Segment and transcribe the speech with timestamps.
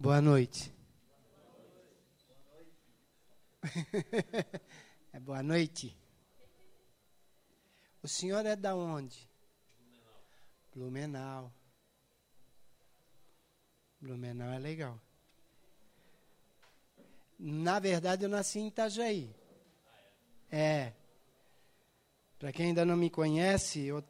[0.00, 0.74] Boa noite.
[5.12, 5.94] é boa noite.
[8.02, 9.28] O senhor é da onde?
[10.74, 11.52] Blumenau.
[14.00, 14.98] Blumenau é legal.
[17.38, 19.30] Na verdade, eu nasci em Itajaí.
[20.50, 20.94] É.
[22.38, 24.02] Para quem ainda não me conhece, eu,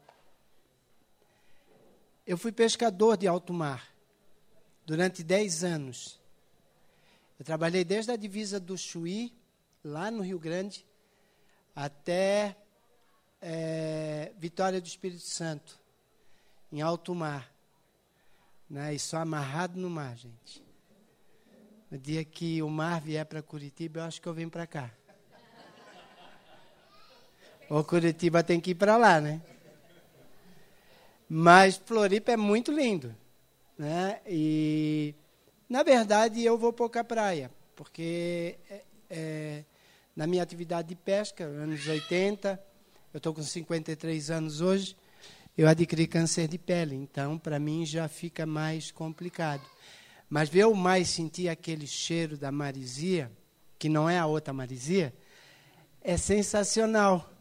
[2.25, 3.91] eu fui pescador de alto mar
[4.91, 6.19] durante 10 anos.
[7.39, 9.33] Eu trabalhei desde a divisa do Chuí,
[9.81, 10.85] lá no Rio Grande,
[11.73, 12.57] até
[13.41, 15.79] é, Vitória do Espírito Santo,
[16.69, 17.49] em alto mar.
[18.69, 18.93] Né?
[18.93, 20.61] E só amarrado no mar, gente.
[21.89, 24.91] No dia que o mar vier para Curitiba, eu acho que eu venho para cá.
[27.69, 29.41] Ou Curitiba tem que ir para lá, né?
[31.29, 33.20] Mas Floripa é muito lindo.
[33.81, 34.21] Né?
[34.27, 35.15] E,
[35.67, 39.65] na verdade, eu vou pouca praia, porque é, é,
[40.15, 42.63] na minha atividade de pesca, anos 80,
[43.11, 44.95] eu estou com 53 anos hoje,
[45.57, 49.63] eu adquiri câncer de pele, então para mim já fica mais complicado.
[50.29, 53.31] Mas ver o mais sentir aquele cheiro da marisia,
[53.79, 55.11] que não é a outra marisia,
[56.01, 57.33] é sensacional,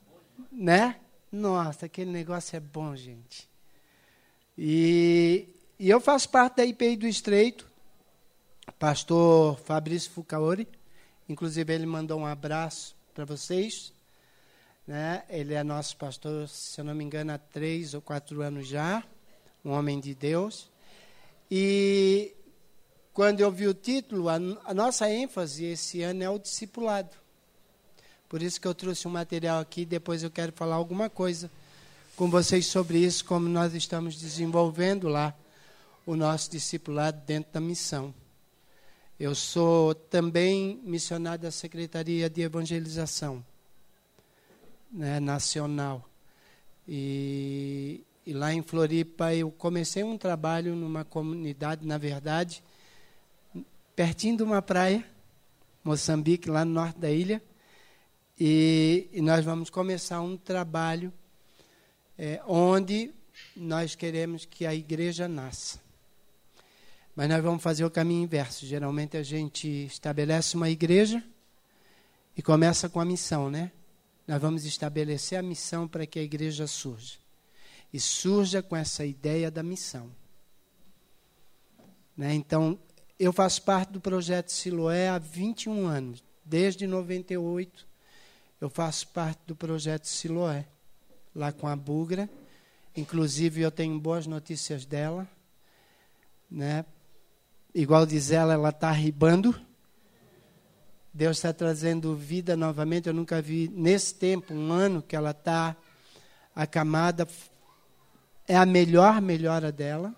[0.50, 1.00] né?
[1.31, 3.47] Nossa, aquele negócio é bom, gente.
[4.56, 7.67] E, e eu faço parte da IPI do Estreito,
[8.78, 10.69] pastor Fabrício Fucaori,
[11.27, 13.91] inclusive ele mandou um abraço para vocês.
[14.87, 15.22] Né?
[15.31, 19.03] Ele é nosso pastor, se eu não me engano, há três ou quatro anos já,
[19.64, 20.69] um homem de Deus.
[21.50, 22.34] E
[23.15, 24.34] quando eu vi o título, a,
[24.67, 27.17] a nossa ênfase esse ano é o discipulado.
[28.28, 31.50] Por isso que eu trouxe um material aqui, depois eu quero falar alguma coisa
[32.17, 35.34] com vocês sobre isso, como nós estamos desenvolvendo lá
[36.11, 38.12] o nosso discipulado dentro da missão.
[39.19, 43.47] Eu sou também missionário da Secretaria de Evangelização
[44.91, 46.04] né, Nacional.
[46.88, 52.60] E, e lá em Floripa eu comecei um trabalho numa comunidade, na verdade,
[53.94, 55.06] pertinho de uma praia,
[55.84, 57.41] Moçambique, lá no norte da ilha.
[58.37, 61.12] E, e nós vamos começar um trabalho
[62.19, 63.15] é, onde
[63.56, 65.90] nós queremos que a igreja nasça.
[67.20, 68.64] Mas nós vamos fazer o caminho inverso.
[68.64, 71.22] Geralmente a gente estabelece uma igreja
[72.34, 73.72] e começa com a missão, né?
[74.26, 77.19] Nós vamos estabelecer a missão para que a igreja surja.
[77.92, 80.10] E surja com essa ideia da missão.
[82.16, 82.32] Né?
[82.32, 82.78] Então,
[83.19, 86.25] eu faço parte do projeto Siloé há 21 anos.
[86.42, 87.87] Desde 98,
[88.62, 90.64] eu faço parte do projeto Siloé,
[91.34, 92.31] lá com a Bugra.
[92.97, 95.28] Inclusive, eu tenho boas notícias dela.
[96.50, 96.82] Né?
[97.75, 99.54] Igual diz ela, ela está arribando.
[101.12, 103.08] Deus está trazendo vida novamente.
[103.08, 105.76] Eu nunca vi nesse tempo, um ano, que ela está
[106.54, 107.26] acamada.
[108.47, 110.14] É a melhor melhora dela.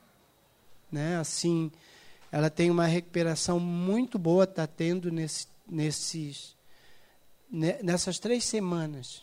[0.90, 1.16] Né?
[1.16, 1.70] Assim,
[2.30, 6.56] ela tem uma recuperação muito boa, está tendo nesse, nesses,
[7.50, 9.22] nessas três semanas.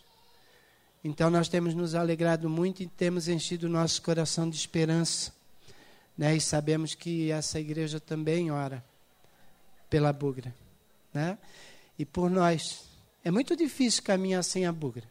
[1.04, 5.39] Então, nós temos nos alegrado muito e temos enchido o nosso coração de esperança
[6.20, 6.36] né?
[6.36, 8.84] E sabemos que essa igreja também ora
[9.90, 10.54] pela Bugra.
[11.14, 11.38] Né?
[11.98, 12.90] E por nós.
[13.24, 15.06] É muito difícil caminhar sem a Bugra.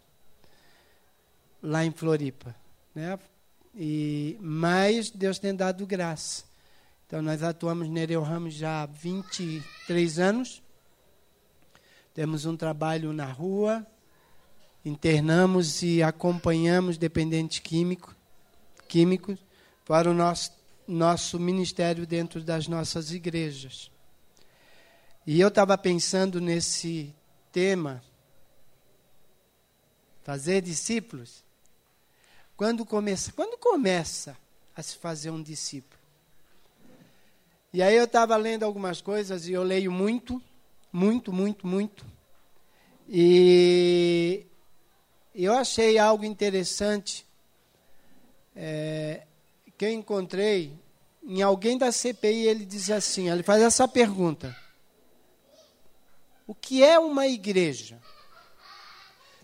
[1.63, 2.55] Lá em Floripa.
[2.95, 3.19] Né?
[3.75, 6.45] E, mas Deus tem dado graça.
[7.07, 10.63] Então nós atuamos Nereu Ramos já há 23 anos.
[12.13, 13.87] Temos um trabalho na rua,
[14.85, 18.15] internamos e acompanhamos dependentes químicos,
[18.87, 19.39] químicos
[19.87, 20.58] para o nosso
[20.89, 23.91] nosso ministério dentro das nossas igrejas.
[25.27, 27.15] E eu estava pensando nesse
[27.53, 28.03] tema,
[30.23, 31.45] fazer discípulos.
[32.57, 34.35] Quando começa, quando começa
[34.75, 36.01] a se fazer um discípulo?
[37.71, 40.43] E aí eu estava lendo algumas coisas e eu leio muito,
[40.91, 42.07] muito, muito, muito.
[43.07, 44.47] E
[45.35, 47.27] eu achei algo interessante.
[48.57, 49.23] É,
[49.79, 50.77] que eu encontrei
[51.29, 54.57] em alguém da CPI, ele diz assim, ele faz essa pergunta.
[56.47, 58.01] O que é uma igreja?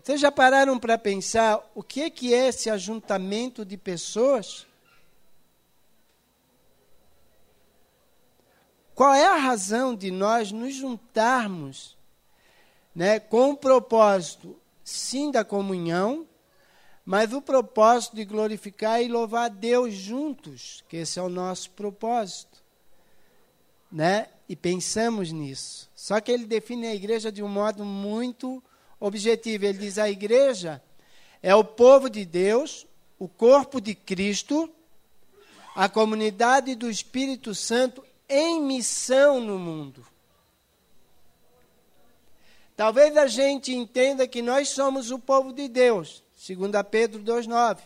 [0.01, 4.65] Vocês já pararam para pensar o que é, que é esse ajuntamento de pessoas?
[8.95, 11.95] Qual é a razão de nós nos juntarmos
[12.95, 16.27] né, com o propósito, sim, da comunhão,
[17.05, 21.71] mas o propósito de glorificar e louvar a Deus juntos, que esse é o nosso
[21.71, 22.63] propósito.
[23.91, 24.27] Né?
[24.47, 25.89] e pensamos nisso.
[25.95, 28.63] Só que ele define a igreja de um modo muito
[28.99, 29.65] objetivo.
[29.65, 30.81] Ele diz: a igreja
[31.41, 32.85] é o povo de Deus,
[33.17, 34.69] o corpo de Cristo,
[35.75, 40.05] a comunidade do Espírito Santo em missão no mundo.
[42.75, 47.79] Talvez a gente entenda que nós somos o povo de Deus, segundo Pedro 2,9.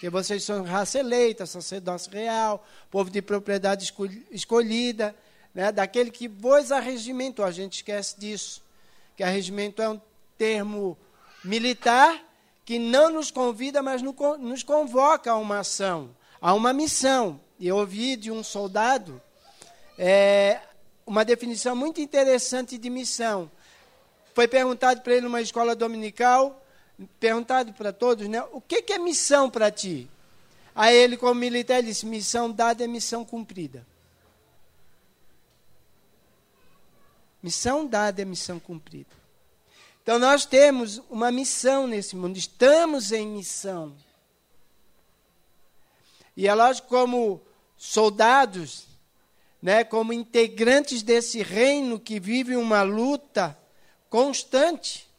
[0.00, 3.92] Que vocês são raça eleita, sacerdócio real, povo de propriedade
[4.32, 5.14] escolhida,
[5.54, 7.44] né, daquele que vos arregimentou.
[7.44, 8.64] A gente esquece disso.
[9.16, 10.00] Que arregimento é um
[10.36, 10.98] termo
[11.44, 12.20] militar
[12.64, 16.10] que não nos convida, mas nos convoca a uma ação,
[16.40, 17.40] a uma missão.
[17.60, 19.22] E eu ouvi de um soldado
[19.96, 20.60] é,
[21.06, 23.48] uma definição muito interessante de missão.
[24.34, 26.59] Foi perguntado para ele numa escola dominical,
[27.18, 28.42] perguntado para todos, né?
[28.52, 30.08] O que, que é missão para ti?
[30.74, 33.86] Aí ele, como militar, disse: missão dada é missão cumprida.
[37.42, 39.20] Missão dada é missão cumprida.
[40.02, 43.94] Então nós temos uma missão nesse mundo, estamos em missão.
[46.36, 47.40] E é lógico, como
[47.76, 48.86] soldados,
[49.60, 53.56] né, como integrantes desse reino que vive uma luta
[54.08, 55.09] constante.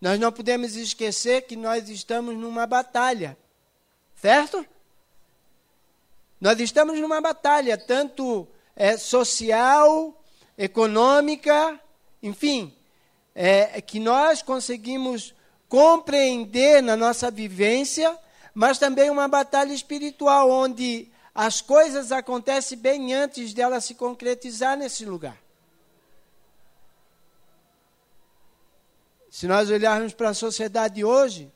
[0.00, 3.36] Nós não podemos esquecer que nós estamos numa batalha,
[4.14, 4.64] certo?
[6.40, 8.46] Nós estamos numa batalha, tanto
[8.76, 10.22] é, social,
[10.56, 11.80] econômica,
[12.22, 12.72] enfim,
[13.34, 15.34] é, que nós conseguimos
[15.68, 18.16] compreender na nossa vivência,
[18.54, 25.04] mas também uma batalha espiritual, onde as coisas acontecem bem antes dela se concretizar nesse
[25.04, 25.47] lugar.
[29.38, 31.48] Se nós olharmos para a sociedade hoje,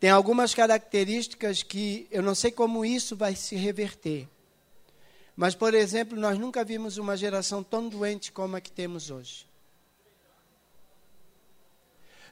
[0.00, 4.26] tem algumas características que eu não sei como isso vai se reverter.
[5.36, 9.46] Mas, por exemplo, nós nunca vimos uma geração tão doente como a que temos hoje.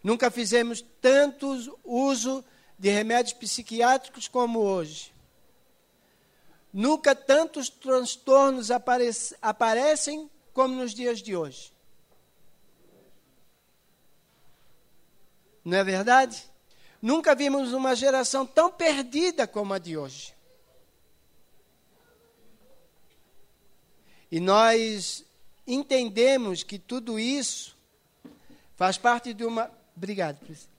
[0.02, 2.42] Nunca fizemos tanto uso
[2.78, 5.12] de remédios psiquiátricos como hoje.
[6.72, 8.70] Nunca tantos transtornos
[9.42, 11.76] aparecem como nos dias de hoje.
[15.68, 16.42] Não é verdade?
[17.00, 20.34] Nunca vimos uma geração tão perdida como a de hoje.
[24.32, 25.26] E nós
[25.66, 27.76] entendemos que tudo isso
[28.76, 29.70] faz parte de uma.
[29.94, 30.70] Obrigado, Priscila.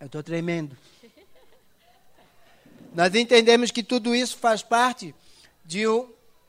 [0.00, 0.76] Eu estou tremendo.
[2.92, 5.14] Nós entendemos que tudo isso faz parte
[5.64, 5.84] de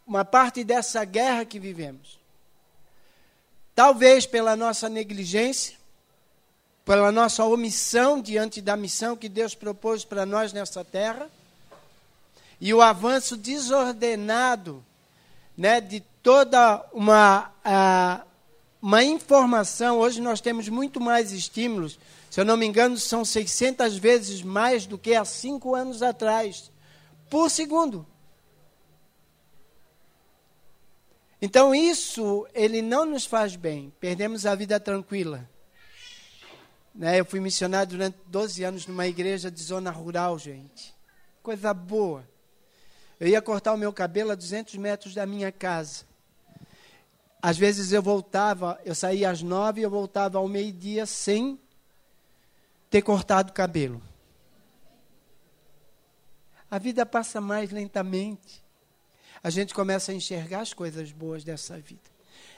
[0.08, 2.21] uma parte dessa guerra que vivemos.
[3.84, 5.76] Talvez pela nossa negligência,
[6.86, 11.28] pela nossa omissão diante da missão que Deus propôs para nós nessa terra,
[12.60, 14.86] e o avanço desordenado
[15.58, 18.24] né, de toda uma, uh,
[18.80, 19.98] uma informação.
[19.98, 21.98] Hoje nós temos muito mais estímulos.
[22.30, 26.70] Se eu não me engano, são 600 vezes mais do que há cinco anos atrás,
[27.32, 28.06] por segundo.
[31.42, 33.92] Então isso, ele não nos faz bem.
[34.00, 35.50] Perdemos a vida tranquila.
[36.94, 37.20] Né?
[37.20, 40.94] Eu fui missionário durante 12 anos numa igreja de zona rural, gente.
[41.42, 42.30] Coisa boa.
[43.20, 46.06] Eu ia cortar o meu cabelo a 200 metros da minha casa.
[47.42, 51.60] Às vezes eu voltava, eu saía às nove e eu voltava ao meio-dia sem
[52.88, 54.00] ter cortado o cabelo.
[56.70, 58.62] A vida passa mais lentamente
[59.44, 62.10] a gente começa a enxergar as coisas boas dessa vida.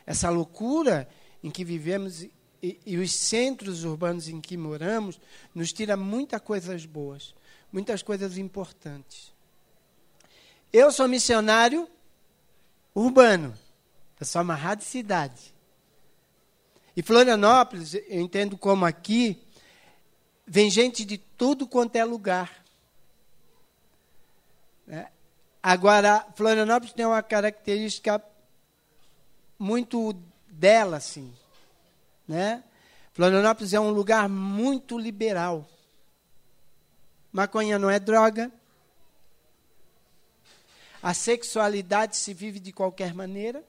[0.05, 1.07] Essa loucura
[1.43, 2.23] em que vivemos
[2.61, 5.19] e, e os centros urbanos em que moramos
[5.53, 7.35] nos tira muitas coisas boas,
[7.71, 9.33] muitas coisas importantes.
[10.71, 11.87] Eu sou missionário
[12.95, 13.53] urbano,
[14.19, 15.53] eu sou amarrado de cidade.
[16.95, 19.41] E Florianópolis, eu entendo como aqui,
[20.45, 22.63] vem gente de tudo quanto é lugar.
[24.87, 25.07] É,
[25.65, 28.21] Agora, Florianópolis tem uma característica
[29.57, 30.13] muito
[30.49, 31.33] dela, assim.
[32.27, 32.61] Né?
[33.13, 35.65] Florianópolis é um lugar muito liberal.
[37.31, 38.51] Maconha não é droga.
[41.01, 43.63] A sexualidade se vive de qualquer maneira.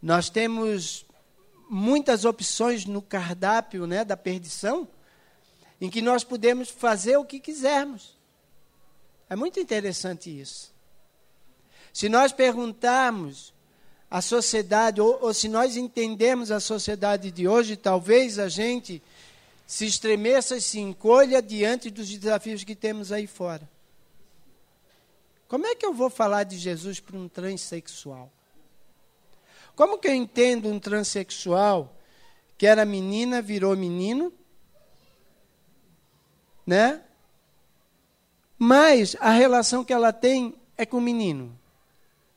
[0.00, 1.04] Nós temos
[1.68, 4.88] muitas opções no cardápio né, da perdição,
[5.78, 8.18] em que nós podemos fazer o que quisermos.
[9.30, 10.74] É muito interessante isso.
[11.92, 13.54] Se nós perguntarmos
[14.10, 19.00] à sociedade, ou, ou se nós entendermos a sociedade de hoje, talvez a gente
[19.68, 23.70] se estremeça e se encolha diante dos desafios que temos aí fora.
[25.46, 28.32] Como é que eu vou falar de Jesus para um transexual?
[29.76, 31.96] Como que eu entendo um transexual
[32.58, 34.32] que era menina, virou menino?
[36.66, 37.00] Né?
[38.62, 41.58] Mas a relação que ela tem é com o menino.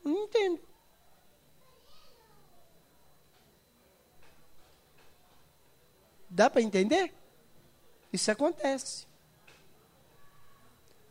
[0.02, 0.58] Não entendo.
[6.30, 7.12] Dá para entender?
[8.10, 9.06] Isso acontece.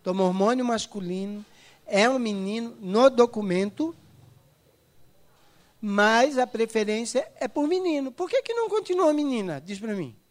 [0.02, 1.46] Toma hormônio masculino,
[1.86, 3.96] é um menino no documento,
[5.80, 8.12] mas a preferência é por menino.
[8.12, 9.62] Por que, que não continua menina?
[9.62, 10.23] Diz para mim.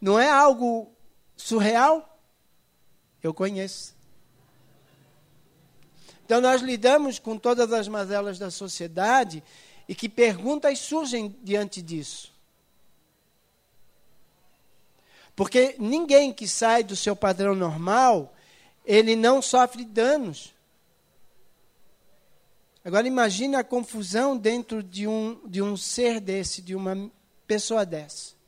[0.00, 0.90] Não é algo
[1.36, 2.18] surreal?
[3.22, 3.94] Eu conheço.
[6.24, 9.42] Então nós lidamos com todas as mazelas da sociedade
[9.88, 12.32] e que perguntas surgem diante disso.
[15.34, 18.34] Porque ninguém que sai do seu padrão normal,
[18.84, 20.54] ele não sofre danos.
[22.84, 27.10] Agora imagine a confusão dentro de um, de um ser desse, de uma
[27.46, 28.39] pessoa dessa.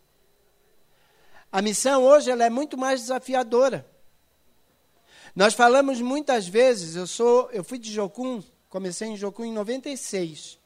[1.53, 3.87] A missão hoje ela é muito mais desafiadora.
[5.37, 10.59] Nós falamos muitas vezes, eu sou, eu fui de Jocum, comecei em Jocum em 96.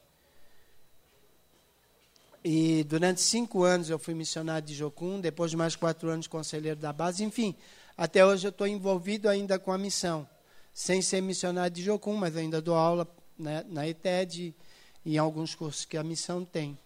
[2.41, 6.79] E durante cinco anos eu fui missionário de Jocum, depois de mais quatro anos conselheiro
[6.79, 7.21] da base.
[7.21, 7.53] Enfim,
[7.97, 10.25] até hoje eu estou envolvido ainda com a missão.
[10.73, 13.05] Sem ser missionário de Jocum, mas ainda dou aula
[13.37, 14.55] né, na ETED
[15.03, 16.77] e em alguns cursos que a missão tem.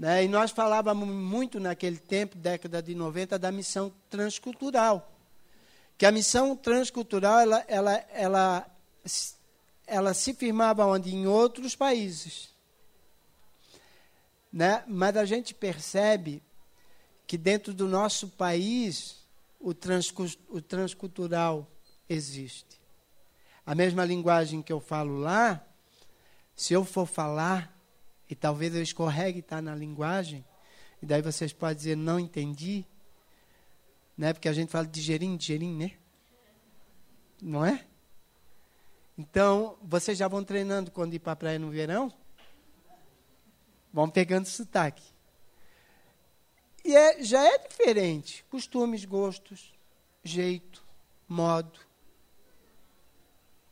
[0.00, 5.12] Né, e nós falávamos muito naquele tempo, década de 90, da missão transcultural.
[5.98, 8.70] Que a missão transcultural, ela, ela, ela,
[9.86, 11.14] ela se firmava onde?
[11.14, 12.48] Em outros países.
[14.50, 14.82] Né?
[14.88, 16.42] Mas a gente percebe
[17.26, 19.18] que dentro do nosso país
[19.60, 19.74] o,
[20.48, 21.70] o transcultural
[22.08, 22.80] existe.
[23.66, 25.62] A mesma linguagem que eu falo lá,
[26.56, 27.78] se eu for falar,
[28.30, 30.44] e talvez eu escorregue estar na linguagem,
[31.02, 32.86] e daí vocês podem dizer, não entendi,
[34.16, 34.32] né?
[34.32, 35.92] porque a gente fala de gerim, de gerim, né?
[37.42, 37.84] Não é?
[39.18, 42.12] Então, vocês já vão treinando quando ir para a praia no verão?
[43.92, 45.02] Vão pegando sotaque.
[46.84, 48.44] E é, já é diferente.
[48.48, 49.74] Costumes, gostos,
[50.22, 50.84] jeito,
[51.28, 51.78] modo.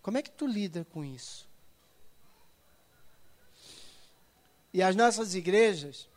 [0.03, 1.48] Como é que tu lida com isso?
[4.79, 6.09] E as nossas igrejas,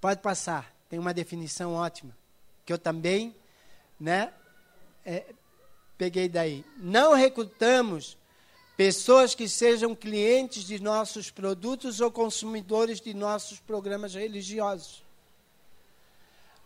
[0.00, 2.16] pode passar, tem uma definição ótima,
[2.64, 3.34] que eu também
[3.98, 4.32] né,
[5.04, 5.24] é,
[5.98, 6.64] peguei daí.
[6.76, 8.16] Não recrutamos
[8.76, 15.02] Pessoas que sejam clientes de nossos produtos ou consumidores de nossos programas religiosos.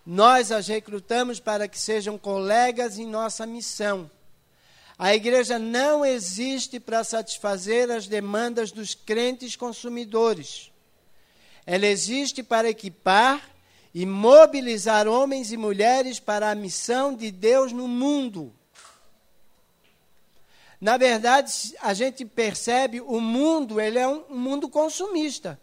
[0.04, 4.10] Nós as recrutamos para que sejam colegas em nossa missão.
[4.98, 10.72] A igreja não existe para satisfazer as demandas dos crentes consumidores.
[11.66, 13.42] Ela existe para equipar
[13.92, 18.54] e mobilizar homens e mulheres para a missão de Deus no mundo.
[20.80, 25.60] Na verdade, a gente percebe o mundo, ele é um, um mundo consumista,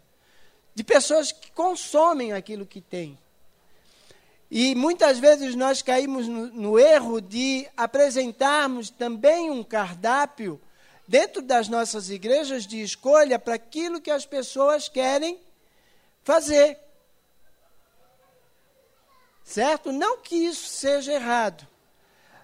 [0.74, 3.18] de pessoas que consomem aquilo que tem.
[4.56, 10.60] E muitas vezes nós caímos no, no erro de apresentarmos também um cardápio
[11.08, 15.40] dentro das nossas igrejas de escolha para aquilo que as pessoas querem
[16.22, 16.78] fazer.
[19.42, 19.90] Certo?
[19.90, 21.66] Não que isso seja errado.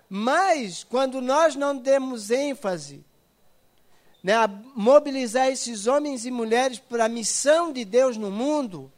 [0.09, 3.05] Mas, quando nós não demos ênfase
[4.21, 8.93] né, a mobilizar esses homens e mulheres para a missão de Deus no mundo,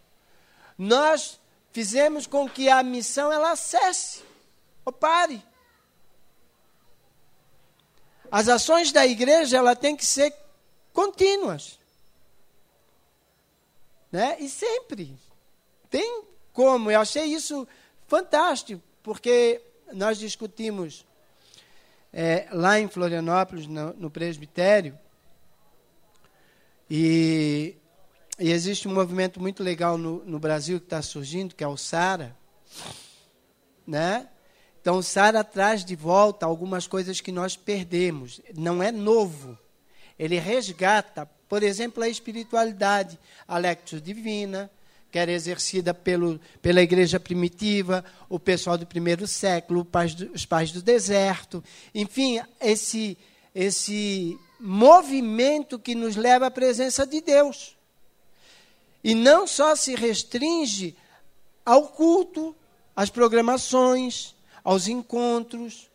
[0.78, 1.41] nós
[1.72, 4.22] fizemos com que a missão ela cesse,
[4.84, 5.42] ou pare.
[8.30, 10.34] As ações da igreja ela tem que ser
[10.92, 11.78] contínuas.
[14.10, 14.36] Né?
[14.40, 15.16] E sempre.
[15.90, 16.90] Tem como.
[16.90, 17.66] Eu achei isso
[18.06, 19.60] fantástico, porque
[19.92, 21.04] nós discutimos
[22.12, 24.98] é, lá em Florianópolis, no, no presbitério,
[26.90, 27.74] e,
[28.42, 31.76] e, existe um movimento muito legal no, no Brasil que está surgindo, que é o
[31.76, 32.36] SARA.
[33.86, 34.28] Né?
[34.80, 38.40] Então, o SARA traz de volta algumas coisas que nós perdemos.
[38.56, 39.56] Não é novo.
[40.18, 44.70] Ele resgata, por exemplo, a espiritualidade, a lectio divina,
[45.12, 49.86] que era exercida pelo, pela igreja primitiva, o pessoal do primeiro século,
[50.34, 51.62] os pais do deserto,
[51.94, 53.18] enfim, esse,
[53.54, 57.76] esse movimento que nos leva à presença de Deus.
[59.02, 60.96] E não só se restringe
[61.64, 62.54] ao culto,
[62.94, 65.90] às programações, aos encontros,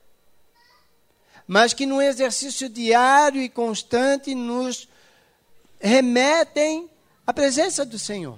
[1.48, 4.90] mas que num exercício diário e constante nos
[5.80, 6.90] remetem
[7.26, 8.38] à presença do Senhor.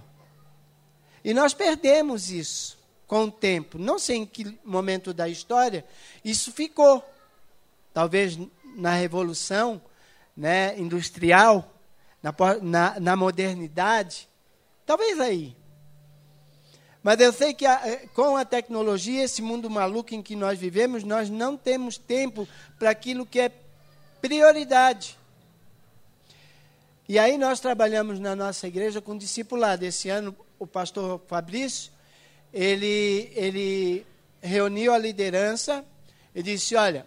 [1.23, 3.79] E nós perdemos isso com o tempo.
[3.79, 5.83] Não sei em que momento da história
[6.23, 7.03] isso ficou.
[7.91, 8.37] Talvez
[8.75, 9.81] na Revolução
[10.37, 11.73] né, Industrial,
[12.21, 14.28] na, na, na modernidade.
[14.89, 15.55] Talvez aí.
[17.03, 20.57] Mas eu sei que a, eh, com a tecnologia, esse mundo maluco em que nós
[20.57, 23.51] vivemos, nós não temos tempo para aquilo que é
[24.19, 25.15] prioridade.
[27.07, 29.85] E aí nós trabalhamos na nossa igreja com discipulado.
[29.85, 31.91] Esse ano o pastor Fabrício,
[32.51, 34.07] ele, ele
[34.41, 35.85] reuniu a liderança
[36.33, 37.05] e disse, olha,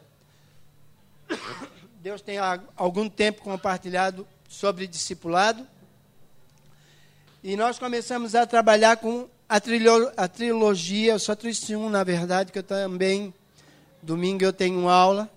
[2.00, 2.36] Deus tem
[2.76, 5.66] algum tempo compartilhado sobre discipulado,
[7.44, 12.04] e nós começamos a trabalhar com a, trilho, a trilogia, eu só trouxe um, na
[12.04, 13.34] verdade, que eu também,
[14.00, 15.28] domingo eu tenho aula,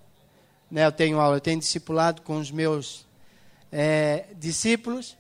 [0.69, 3.07] né, eu tenho aula, eu tenho discipulado com os meus
[3.71, 5.17] é, discípulos,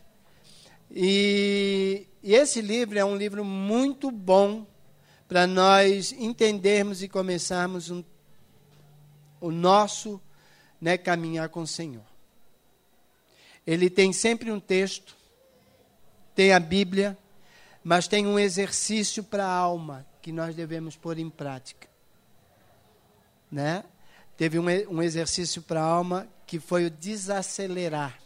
[0.91, 4.67] e, e esse livro é um livro muito bom
[5.27, 8.03] para nós entendermos e começarmos um,
[9.41, 10.21] o nosso
[10.79, 12.05] né, caminhar com o Senhor.
[13.65, 15.14] Ele tem sempre um texto,
[16.35, 17.17] tem a Bíblia,
[17.83, 21.87] mas tem um exercício para a alma que nós devemos pôr em prática.
[23.51, 23.83] Né?
[24.35, 28.19] Teve um, um exercício para a alma que foi o desacelerar.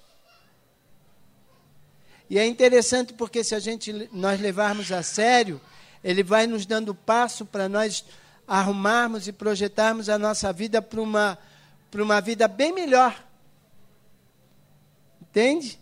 [2.29, 5.59] E é interessante porque se a gente nós levarmos a sério,
[6.03, 8.05] ele vai nos dando passo para nós
[8.47, 11.37] arrumarmos e projetarmos a nossa vida para uma
[11.91, 13.23] para uma vida bem melhor.
[15.21, 15.79] Entende?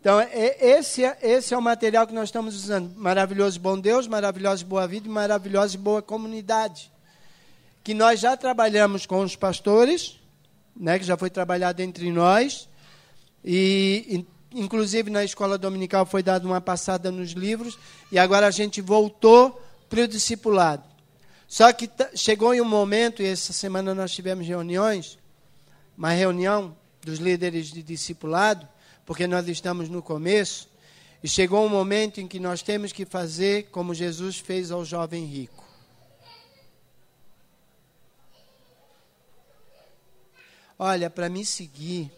[0.00, 0.20] Então,
[0.60, 2.94] esse é, esse é o material que nós estamos usando.
[2.96, 6.92] Maravilhoso Bom Deus, Maravilhosa Boa Vida e Maravilhosa e Boa Comunidade.
[7.82, 10.20] Que nós já trabalhamos com os pastores,
[10.76, 12.68] né, que já foi trabalhado entre nós.
[13.44, 17.76] E, inclusive, na escola dominical foi dada uma passada nos livros.
[18.12, 20.84] E agora a gente voltou para o discipulado.
[21.48, 25.18] Só que chegou em um momento, e essa semana nós tivemos reuniões,
[25.96, 28.68] uma reunião dos líderes de discipulado,
[29.08, 30.68] porque nós estamos no começo,
[31.22, 35.24] e chegou um momento em que nós temos que fazer como Jesus fez ao jovem
[35.24, 35.64] rico.
[40.78, 42.12] Olha, para me seguir,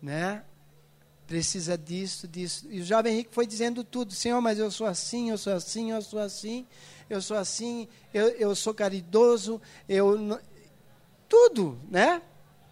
[0.00, 0.42] né?
[1.26, 2.66] Precisa disso, disso.
[2.70, 5.90] E o jovem rico foi dizendo tudo: Senhor, mas eu sou assim, eu sou assim,
[5.90, 6.66] eu sou assim,
[7.10, 10.40] eu sou assim, eu, eu sou caridoso, eu,
[11.30, 12.20] tudo, né?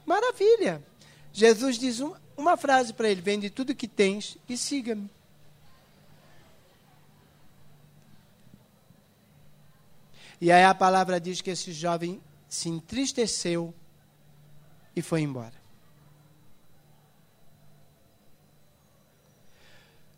[0.05, 0.85] Maravilha.
[1.33, 5.09] Jesus diz um, uma frase para ele: vende tudo que tens e siga-me.
[10.41, 13.73] E aí a palavra diz que esse jovem se entristeceu
[14.95, 15.55] e foi embora.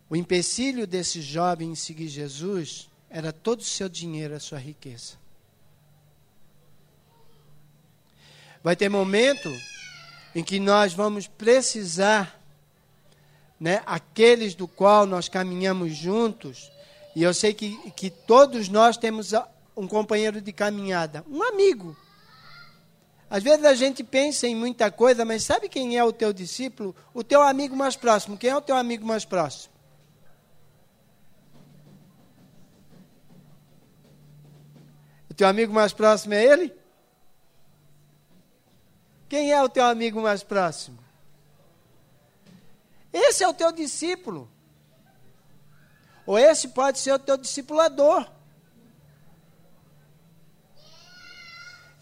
[0.09, 5.19] O empecilho desse jovem em seguir Jesus era todo o seu dinheiro, a sua riqueza.
[8.63, 9.51] Vai ter momento
[10.35, 12.39] em que nós vamos precisar,
[13.59, 16.71] né, aqueles do qual nós caminhamos juntos,
[17.17, 19.33] e eu sei que, que todos nós temos
[19.77, 21.97] um companheiro de caminhada, um amigo.
[23.29, 26.95] Às vezes a gente pensa em muita coisa, mas sabe quem é o teu discípulo?
[27.15, 28.37] O teu amigo mais próximo.
[28.37, 29.73] Quem é o teu amigo mais próximo?
[35.31, 36.80] O teu amigo mais próximo é ele?
[39.31, 40.99] Quem é o teu amigo mais próximo?
[43.13, 44.51] Esse é o teu discípulo.
[46.27, 48.29] Ou esse pode ser o teu discipulador.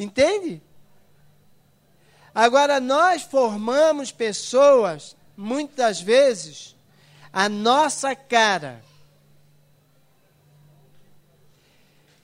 [0.00, 0.62] Entende?
[2.34, 6.74] Agora, nós formamos pessoas, muitas vezes,
[7.30, 8.82] a nossa cara.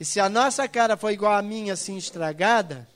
[0.00, 2.88] E se a nossa cara for igual a minha, assim, estragada,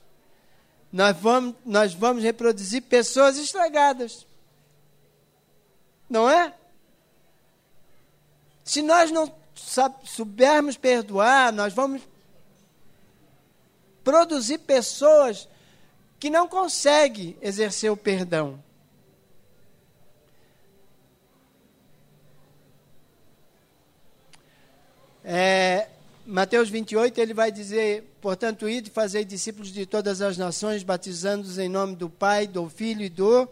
[0.93, 4.27] nós vamos, nós vamos reproduzir pessoas estragadas.
[6.09, 6.55] Não é?
[8.65, 9.33] Se nós não
[10.05, 12.03] soubermos perdoar, nós vamos
[14.03, 15.49] produzir pessoas
[16.19, 18.63] que não conseguem exercer o perdão.
[25.23, 25.89] É,
[26.31, 31.69] Mateus 28, ele vai dizer: Portanto, ide fazer discípulos de todas as nações, batizando-os em
[31.69, 33.49] nome do Pai, do Filho e do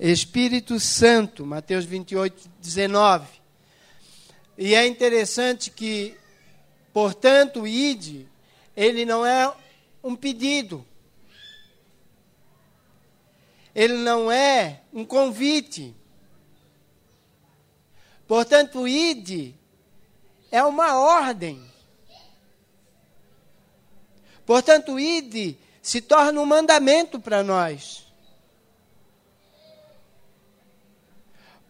[0.00, 1.46] Espírito Santo.
[1.46, 3.26] Mateus 28, 19.
[4.58, 6.16] E é interessante que
[6.92, 8.28] Portanto, ide,
[8.76, 9.54] ele não é
[10.02, 10.84] um pedido.
[13.72, 15.94] Ele não é um convite.
[18.26, 19.54] Portanto, ide
[20.50, 21.67] é uma ordem.
[24.48, 28.06] Portanto, ide se torna um mandamento para nós.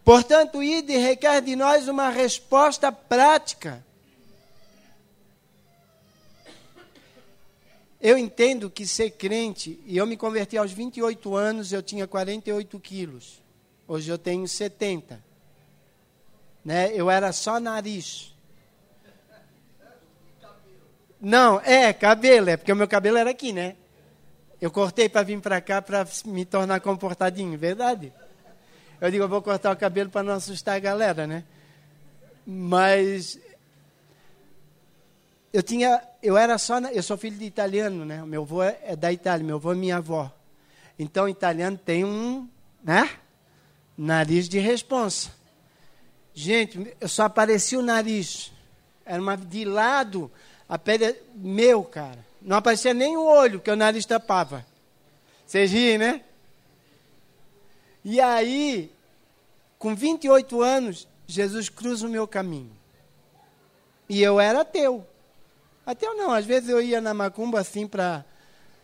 [0.01, 3.85] Portanto, ide requer de nós uma resposta prática.
[7.99, 12.79] Eu entendo que ser crente, e eu me converti aos 28 anos, eu tinha 48
[12.79, 13.41] quilos.
[13.85, 15.21] Hoje eu tenho 70.
[16.63, 16.93] Né?
[16.95, 18.33] Eu era só nariz.
[21.21, 23.75] Não, é cabelo, é porque o meu cabelo era aqui, né?
[24.61, 28.13] Eu cortei para vir para cá para me tornar comportadinho, verdade?
[28.99, 31.43] Eu digo, eu vou cortar o cabelo para não assustar a galera, né?
[32.45, 33.39] Mas
[35.51, 38.23] eu tinha, eu era só, eu sou filho de italiano, né?
[38.23, 40.31] Meu avô é, é da Itália, meu avô é minha avó.
[40.97, 42.47] Então, italiano tem um,
[42.83, 43.09] né?
[43.97, 45.31] Nariz de responsa.
[46.33, 48.51] Gente, eu só aparecia o nariz.
[49.05, 50.31] Era uma de lado,
[50.69, 52.23] a pele meu, cara.
[52.39, 54.63] Não aparecia nem o olho, que o nariz tapava.
[55.45, 56.21] Vocês riem, né?
[58.05, 58.91] E aí,
[59.79, 62.71] com 28 anos, Jesus cruza o meu caminho.
[64.07, 65.05] E eu era ateu.
[65.85, 68.23] Ateu não, às vezes eu ia na macumba assim para,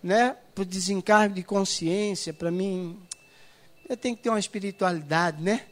[0.02, 3.00] né, por desencargo de consciência, para mim,
[3.88, 5.66] eu tenho que ter uma espiritualidade, né?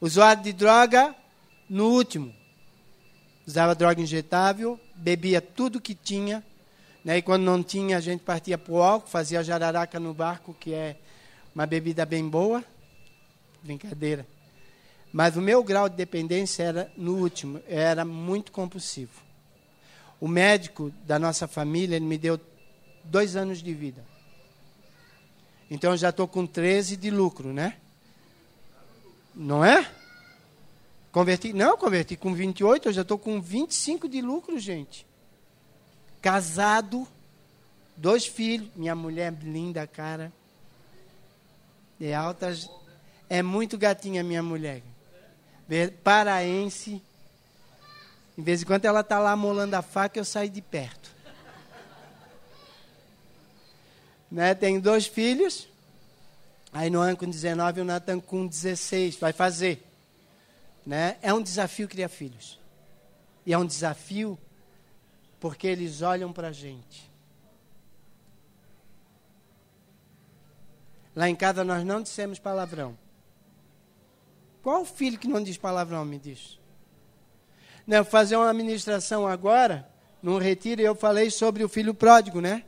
[0.00, 1.14] Usuário de droga,
[1.68, 2.34] no último.
[3.46, 6.44] Usava droga injetável, bebia tudo que tinha,
[7.04, 7.18] né?
[7.18, 10.74] E quando não tinha, a gente partia para o álcool, fazia jararaca no barco, que
[10.74, 10.96] é
[11.54, 12.64] uma bebida bem boa.
[13.62, 14.26] Brincadeira.
[15.12, 19.22] Mas o meu grau de dependência era no último, era muito compulsivo.
[20.20, 22.40] O médico da nossa família, ele me deu
[23.04, 24.04] dois anos de vida.
[25.70, 27.76] Então eu já estou com 13 de lucro, né?
[29.34, 29.88] Não é?
[31.16, 35.06] Converti, não, converti com 28, eu já estou com 25 de lucro, gente.
[36.20, 37.08] Casado,
[37.96, 40.30] dois filhos, minha mulher linda, cara.
[41.98, 42.54] É alta,
[43.30, 44.82] é muito gatinha minha mulher.
[46.04, 47.02] Paraense,
[48.36, 51.10] de vez em quando ela está lá molando a faca, eu saio de perto.
[54.30, 54.54] né?
[54.54, 55.66] Tenho dois filhos.
[56.74, 59.82] Aí no ano com 19 o Natan com 16 vai fazer.
[60.86, 61.16] Né?
[61.20, 62.60] É um desafio criar filhos.
[63.44, 64.38] E é um desafio
[65.40, 67.10] porque eles olham para a gente.
[71.14, 72.96] Lá em casa nós não dissemos palavrão.
[74.62, 76.58] Qual filho que não diz palavrão, me diz?
[77.86, 79.88] né, fazer uma administração agora,
[80.22, 82.64] num retiro, eu falei sobre o filho pródigo, né?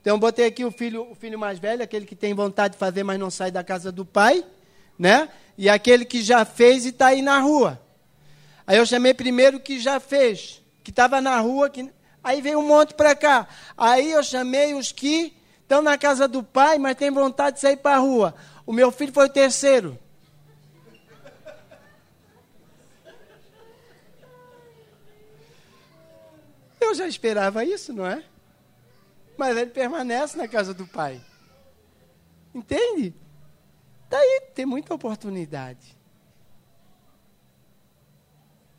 [0.00, 3.04] Então, botei aqui o filho, o filho mais velho, aquele que tem vontade de fazer,
[3.04, 4.42] mas não sai da casa do pai,
[5.00, 5.30] né?
[5.56, 7.80] E aquele que já fez e está aí na rua.
[8.66, 11.90] Aí eu chamei primeiro que já fez, que estava na rua, que...
[12.22, 13.48] aí veio um monte para cá.
[13.78, 17.78] Aí eu chamei os que estão na casa do pai, mas têm vontade de sair
[17.78, 18.34] para a rua.
[18.66, 19.98] O meu filho foi o terceiro.
[26.78, 28.22] Eu já esperava isso, não é?
[29.38, 31.18] Mas ele permanece na casa do pai.
[32.54, 33.14] Entende?
[34.10, 35.96] Daí tem muita oportunidade.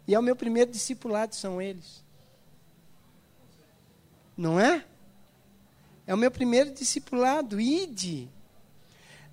[0.06, 2.04] E é o meu primeiro discipulado, são eles.
[4.36, 4.86] Não é?
[6.06, 8.30] É o meu primeiro discipulado, ide.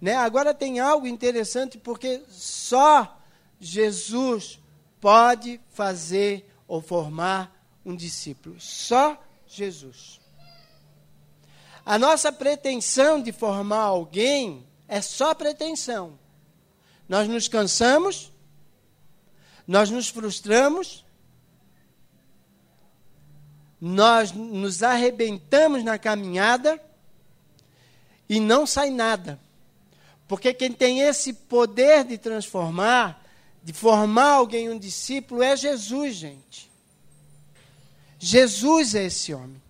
[0.00, 0.14] Né?
[0.14, 3.20] Agora tem algo interessante, porque só
[3.58, 4.61] Jesus
[5.00, 7.52] pode fazer ou formar
[7.84, 10.20] um discípulo, só Jesus.
[11.84, 16.18] A nossa pretensão de formar alguém é só pretensão.
[17.09, 18.33] Nós nos cansamos,
[19.66, 21.05] nós nos frustramos,
[23.81, 26.83] nós nos arrebentamos na caminhada
[28.29, 29.38] e não sai nada.
[30.27, 33.24] Porque quem tem esse poder de transformar,
[33.62, 36.70] de formar alguém um discípulo, é Jesus, gente.
[38.18, 39.62] Jesus é esse homem.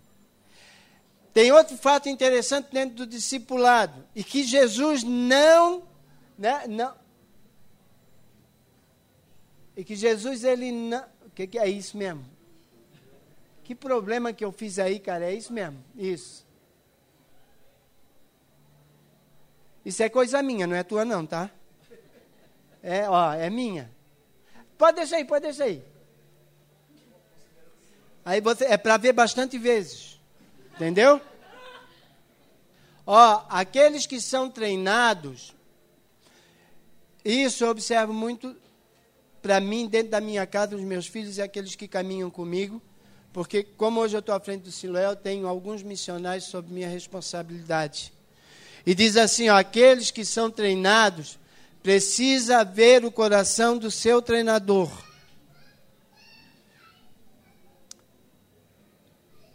[1.38, 5.84] Tem outro fato interessante dentro do discipulado, e que Jesus não,
[6.36, 6.96] né, não
[9.76, 12.24] e que Jesus ele não, o que, que é isso mesmo?
[13.62, 15.26] Que problema que eu fiz aí, cara?
[15.26, 15.78] É isso mesmo?
[15.94, 16.44] Isso.
[19.84, 21.48] Isso é coisa minha, não é tua não, tá?
[22.82, 23.88] É, ó, é minha.
[24.76, 25.84] Pode deixar aí, pode deixar aí.
[28.24, 30.17] Aí você é para ver bastante vezes.
[30.78, 31.20] Entendeu?
[33.04, 35.52] Ó, aqueles que são treinados,
[37.24, 38.54] isso eu observo muito
[39.42, 42.80] para mim, dentro da minha casa, os meus filhos e aqueles que caminham comigo,
[43.32, 46.88] porque como hoje eu estou à frente do Siloé, eu tenho alguns missionários sob minha
[46.88, 48.12] responsabilidade.
[48.86, 51.40] E diz assim, ó, aqueles que são treinados,
[51.82, 55.07] precisa ver o coração do seu treinador.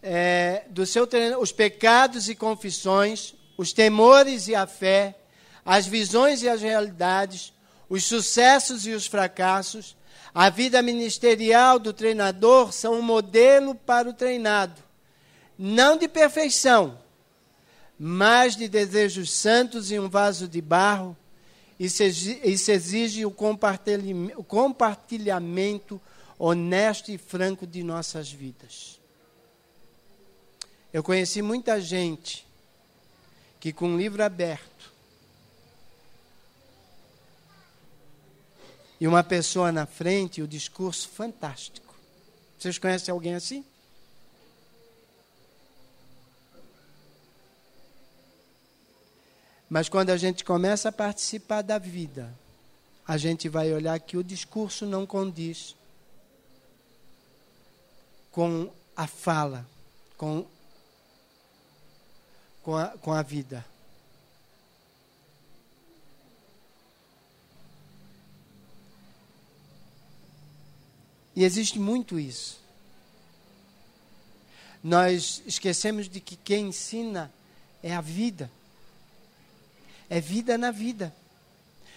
[0.06, 1.08] É, do seu
[1.40, 5.16] os pecados e confissões, os temores e a fé,
[5.66, 7.54] as visões e as realidades,
[7.90, 9.96] os sucessos e os fracassos,
[10.34, 14.82] a vida ministerial do treinador são um modelo para o treinado,
[15.58, 16.98] não de perfeição,
[17.98, 21.16] mas de desejos santos e um vaso de barro.
[21.80, 22.04] Isso
[22.72, 26.02] exige o compartilhamento
[26.38, 29.03] honesto e franco de nossas vidas.
[30.94, 32.46] Eu conheci muita gente
[33.60, 34.94] que, com um livro aberto,
[39.02, 41.94] e uma pessoa na frente, o discurso fantástico.
[42.58, 43.66] Vocês conhecem alguém assim?
[49.68, 52.32] Mas quando a gente começa a participar da vida,
[53.08, 55.76] a gente vai olhar que o discurso não condiz
[58.32, 59.68] com a fala,
[60.16, 60.46] com,
[62.64, 63.64] com, a, com a vida.
[71.36, 72.62] E existe muito isso.
[74.84, 77.32] Nós esquecemos de que quem ensina
[77.82, 78.50] é a vida.
[80.10, 81.14] É vida na vida.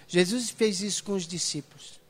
[0.09, 2.01] Jesus fez isso com os discípulos.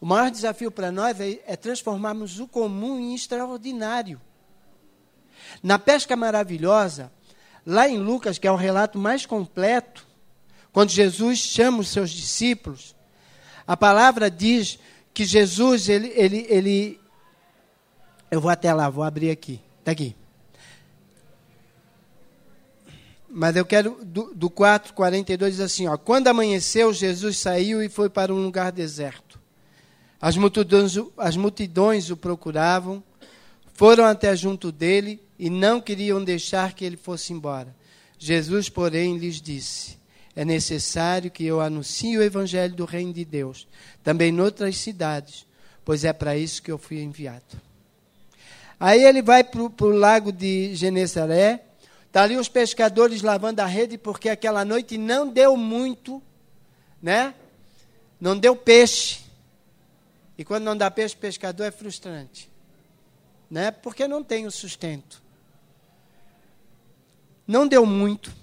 [0.00, 4.20] O maior desafio para nós é, é transformarmos o comum em extraordinário.
[5.62, 7.10] Na pesca maravilhosa,
[7.66, 10.06] lá em Lucas, que é o relato mais completo,
[10.72, 12.94] quando Jesus chama os seus discípulos,
[13.66, 14.78] a palavra diz
[15.14, 17.00] que Jesus, ele, ele, ele.
[18.30, 19.60] Eu vou até lá, vou abrir aqui.
[19.78, 20.16] Está aqui.
[23.30, 27.88] Mas eu quero, do, do 4, 42, diz assim: ó, Quando amanheceu, Jesus saiu e
[27.88, 29.40] foi para um lugar deserto.
[30.20, 33.02] As multidões, as multidões o procuravam,
[33.74, 37.74] foram até junto dele e não queriam deixar que ele fosse embora.
[38.18, 39.98] Jesus, porém, lhes disse:
[40.34, 43.68] é necessário que eu anuncie o evangelho do reino de Deus,
[44.02, 45.46] também em outras cidades,
[45.84, 47.60] pois é para isso que eu fui enviado.
[48.78, 51.64] Aí ele vai para o lago de Genezaré,
[52.06, 56.22] está ali os pescadores lavando a rede, porque aquela noite não deu muito,
[57.02, 57.34] né?
[58.20, 59.20] Não deu peixe.
[60.36, 62.53] E quando não dá peixe, pescador é frustrante.
[63.54, 63.70] Né?
[63.70, 65.22] Porque não tem o sustento.
[67.46, 68.34] Não deu muito.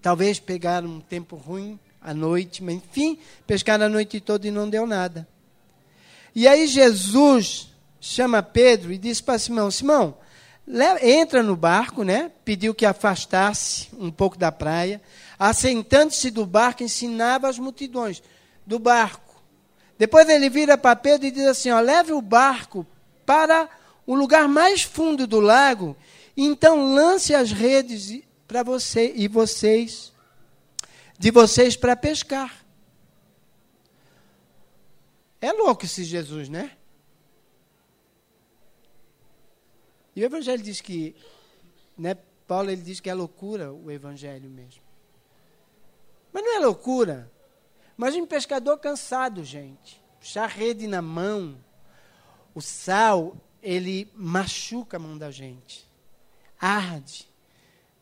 [0.00, 4.70] Talvez pegaram um tempo ruim à noite, mas enfim, pescaram a noite toda e não
[4.70, 5.28] deu nada.
[6.34, 7.68] E aí Jesus
[8.00, 10.16] chama Pedro e diz para Simão: Simão,
[11.02, 12.30] entra no barco, né?
[12.46, 15.02] Pediu que afastasse um pouco da praia.
[15.38, 18.22] Assentando-se do barco, ensinava as multidões
[18.66, 19.42] do barco.
[19.98, 22.86] Depois ele vira para Pedro e diz assim: ó, leve o barco
[23.26, 23.68] para
[24.06, 25.96] o lugar mais fundo do lago,
[26.36, 30.12] então lance as redes para você e vocês,
[31.18, 32.64] de vocês para pescar.
[35.40, 36.76] É louco esse Jesus, né?
[40.14, 41.16] E o Evangelho diz que,
[41.96, 44.82] né, Paulo ele diz que é loucura o Evangelho mesmo.
[46.32, 47.30] Mas não é loucura.
[47.96, 50.02] Imagina um pescador cansado, gente.
[50.20, 51.56] Puxar rede na mão.
[52.54, 55.88] O sal, ele machuca a mão da gente.
[56.58, 57.32] Arde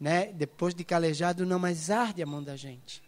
[0.00, 0.32] né?
[0.32, 3.02] Depois de calejado, não mais arde a mão da gente.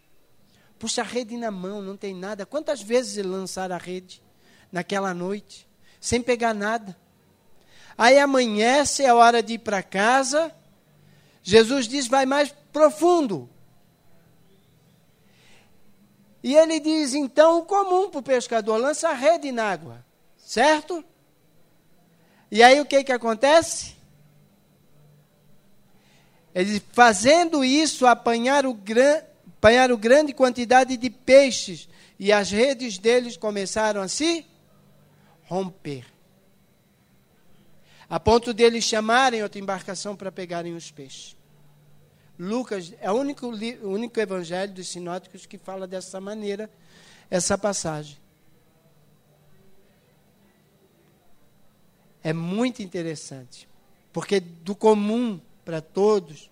[0.77, 2.45] Puxa a rede na mão, não tem nada.
[2.45, 4.21] Quantas vezes ele lançaram a rede
[4.71, 5.67] naquela noite,
[5.99, 6.95] sem pegar nada?
[7.97, 10.53] Aí amanhece, é hora de ir para casa.
[11.41, 13.49] Jesus diz: vai mais profundo.
[16.43, 20.05] E ele diz: então, o comum para o pescador, lança a rede na água,
[20.37, 21.03] certo?
[22.53, 23.95] E aí o que, que acontece?
[26.53, 29.23] Eles, fazendo isso, apanharam, gran,
[29.57, 31.89] apanharam grande quantidade de peixes
[32.19, 34.45] e as redes deles começaram a se
[35.45, 36.05] romper.
[38.07, 41.35] A ponto de eles chamarem outra embarcação para pegarem os peixes.
[42.37, 46.69] Lucas é o único, o único evangelho dos sinóticos que fala dessa maneira
[47.31, 48.22] essa passagem.
[52.23, 53.67] É muito interessante,
[54.13, 56.49] porque do comum para todos,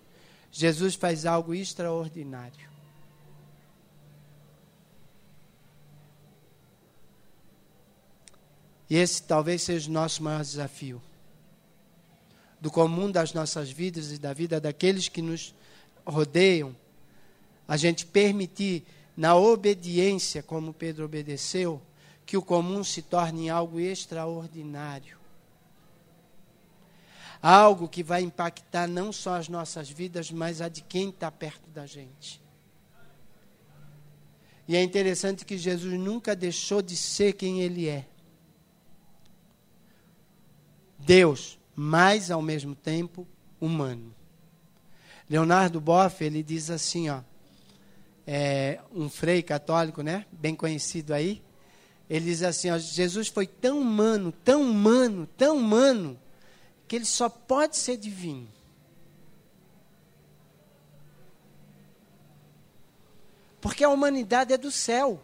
[0.50, 2.70] Jesus faz algo extraordinário.
[8.90, 11.00] E esse talvez seja o nosso maior desafio.
[12.60, 15.54] Do comum das nossas vidas e da vida daqueles que nos
[16.04, 16.76] rodeiam,
[17.66, 18.84] a gente permitir,
[19.16, 21.80] na obediência, como Pedro obedeceu,
[22.26, 25.21] que o comum se torne algo extraordinário.
[27.42, 31.68] Algo que vai impactar não só as nossas vidas, mas a de quem está perto
[31.70, 32.40] da gente.
[34.68, 38.06] E é interessante que Jesus nunca deixou de ser quem ele é.
[40.98, 43.26] Deus, mas ao mesmo tempo
[43.60, 44.14] humano.
[45.28, 47.22] Leonardo Boff, ele diz assim, ó,
[48.26, 51.42] é, um frei católico, né, bem conhecido aí,
[52.08, 56.18] ele diz assim, ó, Jesus foi tão humano, tão humano, tão humano,
[56.92, 58.46] que ele só pode ser divino.
[63.62, 65.18] Porque a humanidade é do céu.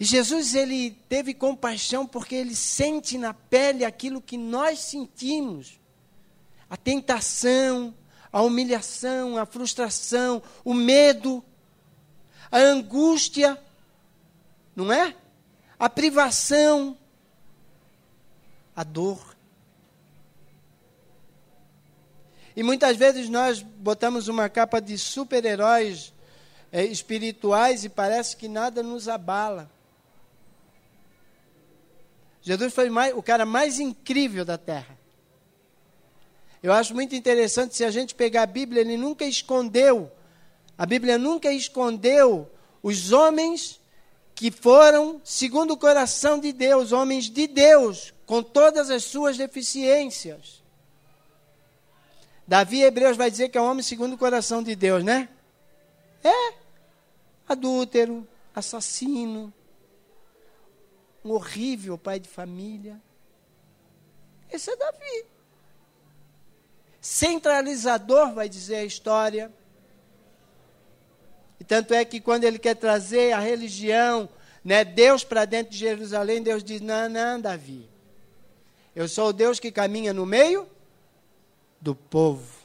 [0.00, 5.78] E Jesus ele teve compaixão porque ele sente na pele aquilo que nós sentimos.
[6.68, 7.94] A tentação,
[8.32, 11.44] a humilhação, a frustração, o medo,
[12.50, 13.56] a angústia,
[14.74, 15.14] não é?
[15.78, 16.98] A privação,
[18.80, 19.36] a dor.
[22.56, 26.14] E muitas vezes nós botamos uma capa de super-heróis
[26.72, 29.70] é, espirituais e parece que nada nos abala.
[32.40, 34.98] Jesus foi mais, o cara mais incrível da terra.
[36.62, 40.10] Eu acho muito interessante se a gente pegar a Bíblia, ele nunca escondeu,
[40.76, 42.50] a Bíblia nunca escondeu
[42.82, 43.79] os homens
[44.40, 50.62] que foram segundo o coração de Deus, homens de Deus, com todas as suas deficiências.
[52.48, 55.28] Davi Hebreus vai dizer que é um homem segundo o coração de Deus, né?
[56.24, 56.54] É.
[57.46, 59.52] Adúltero, assassino,
[61.22, 62.98] um horrível pai de família.
[64.50, 65.26] Esse é Davi.
[66.98, 69.52] Centralizador, vai dizer a história.
[71.60, 74.28] E tanto é que quando ele quer trazer a religião,
[74.64, 77.86] né, Deus para dentro de Jerusalém, Deus diz: Não, não, Davi.
[78.96, 80.66] Eu sou o Deus que caminha no meio
[81.80, 82.60] do povo.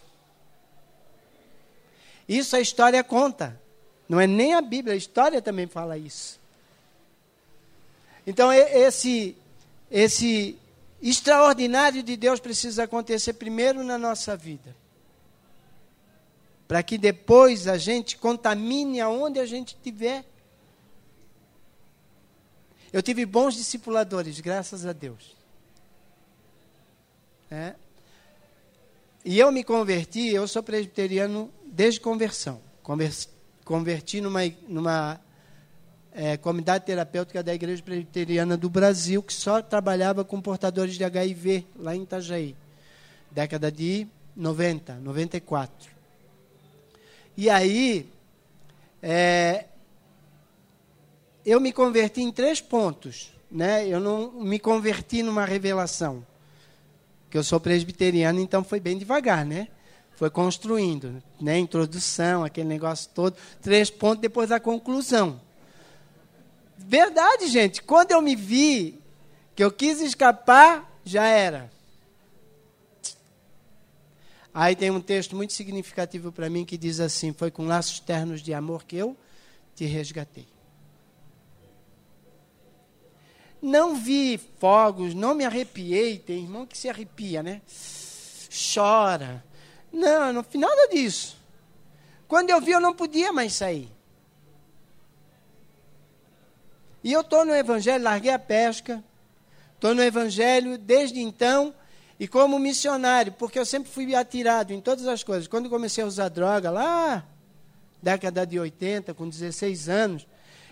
[2.27, 3.59] Isso a história conta.
[4.07, 6.39] Não é nem a Bíblia, a história também fala isso.
[8.25, 9.35] Então, esse,
[9.91, 10.57] esse
[11.01, 14.75] extraordinário de Deus precisa acontecer primeiro na nossa vida.
[16.67, 20.25] Para que depois a gente contamine aonde a gente estiver.
[22.91, 25.35] Eu tive bons discipuladores, graças a Deus.
[27.51, 27.75] É.
[29.23, 32.61] E eu me converti, eu sou presbiteriano desde conversão.
[33.63, 35.19] Converti numa, numa
[36.13, 41.65] é, comunidade terapêutica da Igreja Presbiteriana do Brasil, que só trabalhava com portadores de HIV,
[41.75, 42.55] lá em Itajaí.
[43.31, 45.94] Década de 90, 94.
[47.37, 48.09] E aí,
[49.01, 49.65] é,
[51.45, 53.33] eu me converti em três pontos.
[53.51, 53.87] Né?
[53.87, 56.25] Eu não me converti numa revelação.
[57.29, 59.67] Que eu sou presbiteriano, então foi bem devagar, né?
[60.15, 61.57] Foi construindo, né?
[61.57, 63.35] Introdução, aquele negócio todo.
[63.61, 65.41] Três pontos depois da conclusão.
[66.77, 67.81] Verdade, gente.
[67.81, 68.99] Quando eu me vi
[69.53, 71.69] que eu quis escapar, já era.
[74.57, 78.41] Aí tem um texto muito significativo para mim que diz assim: Foi com laços ternos
[78.41, 79.17] de amor que eu
[79.75, 80.47] te resgatei.
[83.61, 86.17] Não vi fogos, não me arrepiei.
[86.17, 87.61] Tem irmão que se arrepia, né?
[88.73, 89.43] Chora.
[89.91, 91.37] Não, não fiz nada disso.
[92.25, 93.91] Quando eu vi, eu não podia mais sair.
[97.03, 99.03] E eu estou no Evangelho, larguei a pesca,
[99.73, 101.75] estou no Evangelho desde então,
[102.19, 105.47] e como missionário, porque eu sempre fui atirado em todas as coisas.
[105.47, 107.25] Quando comecei a usar droga, lá,
[108.01, 110.27] década de 80, com 16 anos,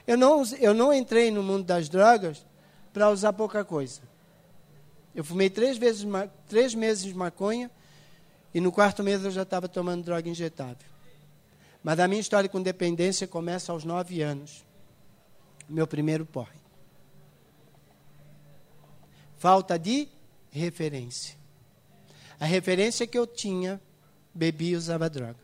[0.07, 2.45] eu não, eu não entrei no mundo das drogas
[2.93, 4.01] para usar pouca coisa.
[5.13, 6.05] Eu fumei três, vezes,
[6.47, 7.69] três meses de maconha,
[8.53, 10.93] e no quarto mês eu já estava tomando droga injetável.
[11.83, 14.63] Mas a minha história com dependência começa aos nove anos
[15.73, 16.61] meu primeiro porre.
[19.37, 20.07] Falta de
[20.59, 21.35] referência.
[22.39, 23.81] A referência que eu tinha,
[24.33, 25.39] bebia e usava droga.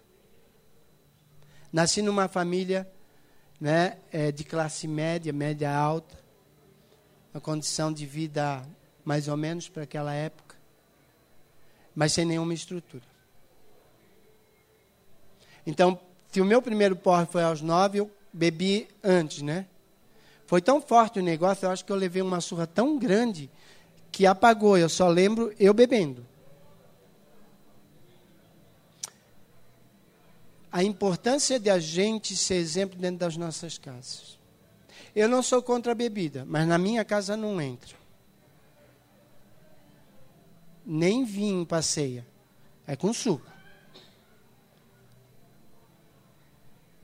[1.72, 2.90] Nasci numa família
[3.60, 6.18] né, é, de classe média, média alta.
[7.34, 8.64] uma condição de vida
[9.04, 10.56] mais ou menos para aquela época,
[11.96, 13.04] mas sem nenhuma estrutura.
[15.66, 16.00] Então,
[16.32, 19.66] se o meu primeiro porre foi aos nove, eu bebi antes, né?
[20.46, 23.50] Foi tão forte o negócio, eu acho que eu levei uma surra tão grande
[24.20, 24.78] que apagou.
[24.78, 26.28] Eu só lembro eu bebendo.
[30.70, 34.38] A importância de a gente ser exemplo dentro das nossas casas.
[35.16, 37.96] Eu não sou contra a bebida, mas na minha casa não entra.
[40.86, 42.28] Nem vinho passeia.
[42.86, 43.50] É com suco.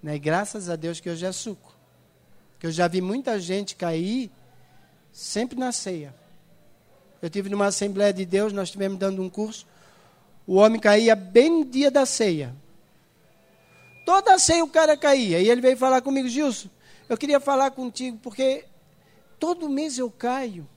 [0.03, 0.19] Né?
[0.19, 1.73] Graças a Deus que hoje é suco.
[2.59, 4.29] Que eu já vi muita gente cair
[5.13, 6.13] sempre na ceia.
[7.25, 9.65] Eu tive numa Assembleia de Deus, nós estivemos dando um curso.
[10.45, 12.55] O homem caía bem no dia da ceia.
[14.05, 15.41] Toda a ceia o cara caía.
[15.41, 16.69] E ele veio falar comigo, Gilson,
[17.09, 18.65] eu queria falar contigo, porque
[19.39, 20.69] todo mês eu caio.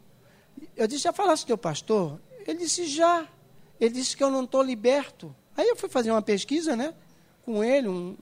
[0.74, 2.18] Eu disse, já falasse teu pastor?
[2.46, 3.28] Ele disse, já.
[3.78, 5.36] Ele disse que eu não estou liberto.
[5.54, 6.94] Aí eu fui fazer uma pesquisa, né?
[7.44, 7.88] Com ele.
[7.88, 8.16] Um...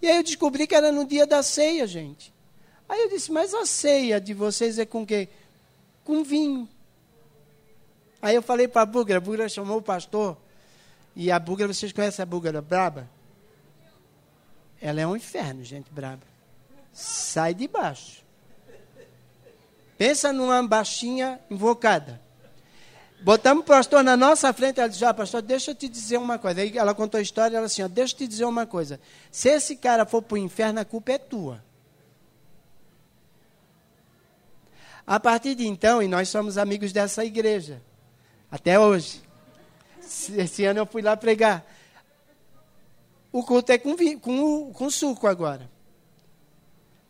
[0.00, 2.32] E aí eu descobri que era no dia da ceia, gente.
[2.88, 5.28] Aí eu disse, mas a ceia de vocês é com quê?
[6.04, 6.66] Com vinho.
[8.24, 10.36] Aí eu falei para a Búlgara, a Búlgara chamou o pastor.
[11.14, 13.08] E a Búlgara, vocês conhecem a Búlgara braba?
[14.80, 16.34] Ela é um inferno, gente braba
[16.94, 18.22] sai de baixo.
[19.98, 22.22] Pensa numa baixinha invocada.
[23.20, 26.38] Botamos o pastor na nossa frente, ela disse, ah, pastor, deixa eu te dizer uma
[26.38, 26.60] coisa.
[26.60, 29.00] Aí ela contou a história, ela assim, ó, deixa eu te dizer uma coisa.
[29.30, 31.64] Se esse cara for para o inferno, a culpa é tua.
[35.06, 37.80] A partir de então, e nós somos amigos dessa igreja,
[38.54, 39.20] até hoje.
[40.36, 41.66] Esse ano eu fui lá pregar.
[43.32, 45.68] O culto é com, com, com suco agora.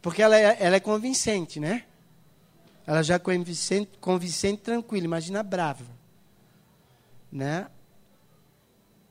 [0.01, 1.85] Porque ela é, ela é convincente, né?
[2.87, 5.85] Ela já é convincente, convincente tranquila, imagina brava.
[7.31, 7.67] Né?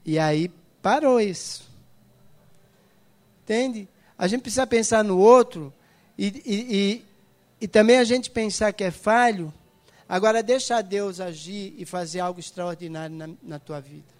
[0.04, 1.70] E aí parou isso.
[3.44, 3.88] Entende?
[4.18, 5.72] A gente precisa pensar no outro
[6.18, 7.06] e, e, e,
[7.62, 9.54] e também a gente pensar que é falho.
[10.14, 14.14] Agora deixa Deus agir e fazer algo extraordinário na, na tua vida.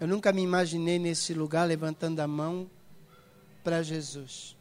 [0.00, 2.68] Eu nunca me imaginei nesse lugar levantando a mão
[3.62, 4.56] para Jesus.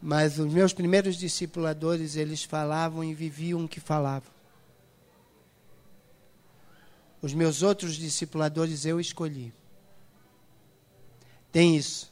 [0.00, 4.32] Mas os meus primeiros discipuladores, eles falavam e viviam o que falavam.
[7.20, 9.52] Os meus outros discipuladores eu escolhi.
[11.52, 12.10] Tem isso.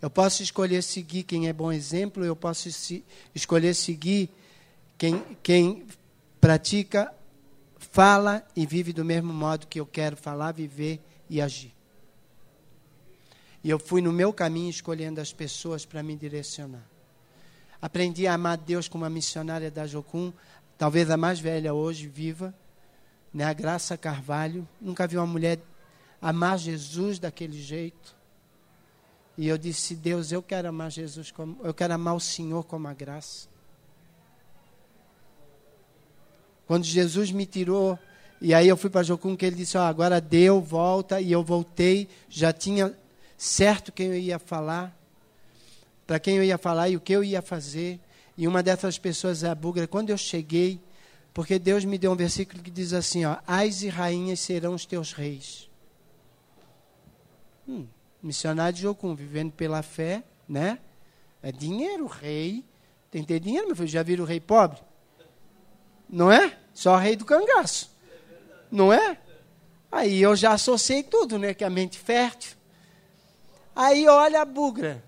[0.00, 4.30] Eu posso escolher seguir quem é bom exemplo, eu posso se, escolher seguir
[4.98, 5.86] quem, quem
[6.40, 7.12] pratica,
[7.78, 11.74] fala e vive do mesmo modo que eu quero falar, viver e agir.
[13.62, 16.86] E eu fui no meu caminho escolhendo as pessoas para me direcionar.
[17.80, 20.32] Aprendi a amar Deus como a missionária da Jocum,
[20.76, 22.54] talvez a mais velha hoje, viva,
[23.32, 23.44] né?
[23.44, 24.68] a Graça Carvalho.
[24.80, 25.60] Nunca vi uma mulher
[26.20, 28.13] amar Jesus daquele jeito.
[29.36, 32.86] E eu disse, Deus, eu quero amar Jesus como, eu quero amar o Senhor como
[32.86, 33.48] a graça.
[36.66, 37.98] Quando Jesus me tirou,
[38.40, 41.42] e aí eu fui para Jocum, que ele disse, oh, agora deu, volta, e eu
[41.42, 42.96] voltei, já tinha
[43.36, 44.96] certo quem eu ia falar,
[46.06, 47.98] para quem eu ia falar e o que eu ia fazer.
[48.36, 49.86] E uma dessas pessoas é a Bugra.
[49.86, 50.80] Quando eu cheguei,
[51.32, 54.84] porque Deus me deu um versículo que diz assim: ó, Ais e rainhas serão os
[54.84, 55.68] teus reis.
[57.66, 57.86] Hum,
[58.24, 60.78] missionário de Jocum, vivendo pela fé, né?
[61.42, 62.64] É dinheiro, rei.
[63.10, 63.88] Tem que ter dinheiro, meu filho.
[63.88, 64.80] Já viram o rei pobre?
[66.08, 66.56] Não é?
[66.72, 67.90] Só rei do cangaço.
[68.70, 69.18] Não é?
[69.92, 71.54] Aí eu já associei tudo, né?
[71.54, 72.56] Que a mente fértil.
[73.76, 75.04] Aí olha a bugra.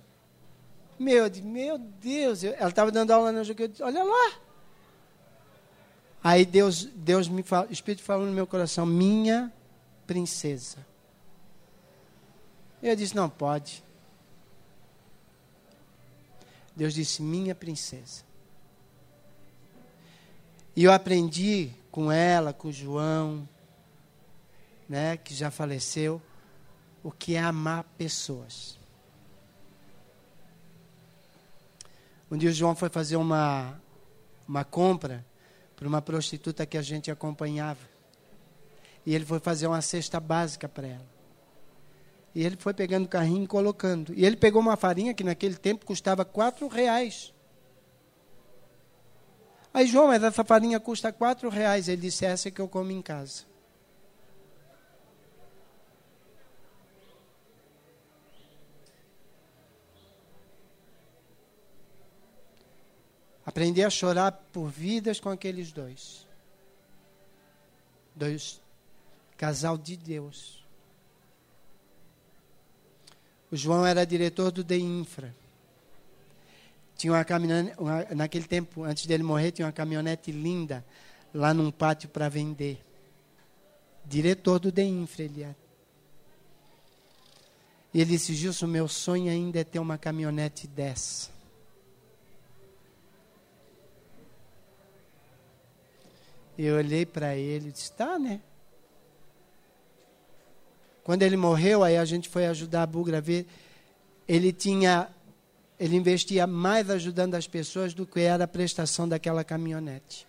[0.98, 4.32] Meu, meu Deus, ela estava dando aula no jogo, eu disse, olha lá.
[6.22, 9.52] Aí Deus, Deus me fala, o Espírito falou no meu coração, minha
[10.06, 10.78] princesa.
[12.88, 13.82] Eu disse, não pode.
[16.76, 18.22] Deus disse, minha princesa.
[20.76, 23.48] E eu aprendi com ela, com o João,
[24.88, 26.22] né, que já faleceu,
[27.02, 28.78] o que é amar pessoas.
[32.30, 33.80] Um dia o João foi fazer uma,
[34.46, 35.26] uma compra
[35.74, 37.80] para uma prostituta que a gente acompanhava.
[39.04, 41.15] E ele foi fazer uma cesta básica para ela.
[42.36, 44.12] E ele foi pegando o carrinho e colocando.
[44.12, 47.32] E ele pegou uma farinha que naquele tempo custava quatro reais.
[49.72, 51.88] Aí, João, mas essa farinha custa quatro reais.
[51.88, 53.44] Ele disse, é essa é que eu como em casa.
[63.46, 66.26] Aprendi a chorar por vidas com aqueles dois.
[68.14, 68.60] Dois
[69.38, 70.55] casal de Deus
[73.56, 75.34] João era diretor do DEINFRA.
[76.96, 80.84] Tinha uma caminhonete, uma, naquele tempo, antes dele morrer, tinha uma caminhonete linda
[81.32, 82.82] lá num pátio para vender.
[84.04, 85.56] Diretor do DEINFRA ele era.
[87.92, 91.30] E ele disse, Gilson, meu sonho ainda é ter uma caminhonete dessa.
[96.58, 98.40] Eu olhei para ele e disse, tá, né?
[101.06, 103.46] Quando ele morreu, aí a gente foi ajudar a Bugra a ver.
[104.26, 105.08] Ele tinha,
[105.78, 110.26] ele investia mais ajudando as pessoas do que era a prestação daquela caminhonete.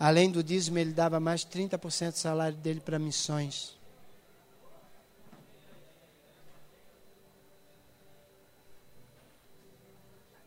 [0.00, 3.76] Além do dízimo, ele dava mais 30% do salário dele para missões.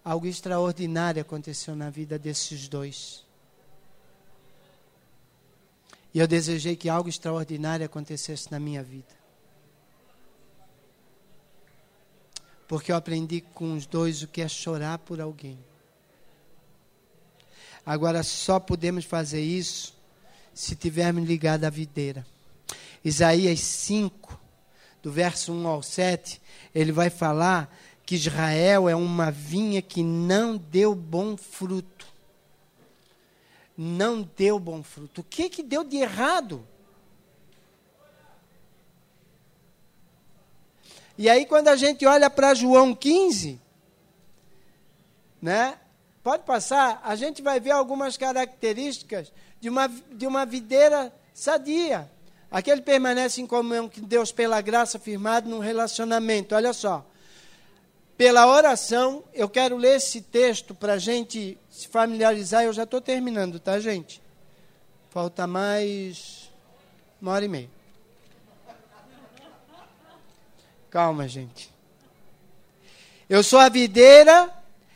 [0.03, 3.26] Algo extraordinário aconteceu na vida desses dois.
[6.13, 9.15] E eu desejei que algo extraordinário acontecesse na minha vida.
[12.67, 15.57] Porque eu aprendi com os dois o que é chorar por alguém.
[17.85, 19.95] Agora só podemos fazer isso
[20.53, 22.25] se tivermos ligado à videira.
[23.03, 24.37] Isaías 5,
[25.01, 26.41] do verso 1 ao 7,
[26.75, 27.73] ele vai falar
[28.05, 31.96] que Israel é uma vinha que não deu bom fruto.
[33.77, 35.21] Não deu bom fruto.
[35.21, 36.67] O que, que deu de errado?
[41.17, 43.61] E aí, quando a gente olha para João 15,
[45.41, 45.77] né?
[46.23, 52.09] Pode passar, a gente vai ver algumas características de uma, de uma videira sadia.
[52.49, 56.55] Aquele permanece em comunhão com Deus pela graça firmado num relacionamento.
[56.55, 57.05] Olha só
[58.17, 59.23] pela oração.
[59.33, 62.63] Eu quero ler esse texto para a gente se familiarizar.
[62.63, 64.21] Eu já estou terminando, tá, gente?
[65.09, 66.51] Falta mais
[67.21, 67.69] uma hora e meia.
[70.89, 71.71] Calma, gente.
[73.29, 74.51] Eu sou a videira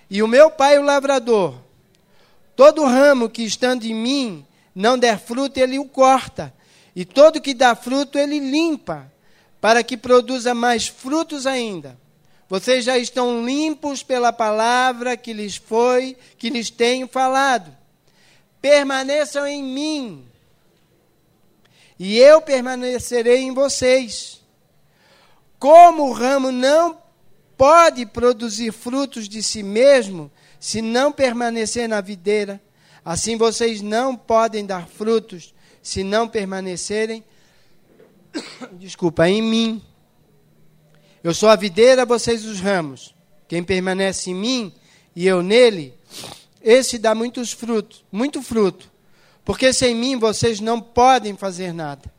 [0.09, 1.55] e o meu pai o lavrador.
[2.55, 6.53] Todo ramo que estando em mim não der fruto, ele o corta.
[6.95, 9.11] E todo que dá fruto, ele limpa,
[9.59, 11.97] para que produza mais frutos ainda.
[12.51, 17.73] Vocês já estão limpos pela palavra que lhes foi, que lhes tenho falado.
[18.61, 20.25] Permaneçam em mim,
[21.97, 24.41] e eu permanecerei em vocês.
[25.57, 27.01] Como o ramo não
[27.57, 30.29] pode produzir frutos de si mesmo
[30.59, 32.61] se não permanecer na videira,
[33.05, 37.23] assim vocês não podem dar frutos se não permanecerem,
[38.73, 39.90] desculpa, em mim.
[41.23, 43.13] Eu sou a videira, vocês os ramos.
[43.47, 44.73] Quem permanece em mim
[45.15, 45.93] e eu nele,
[46.61, 48.89] esse dá muitos frutos, muito fruto.
[49.43, 52.11] Porque sem mim vocês não podem fazer nada.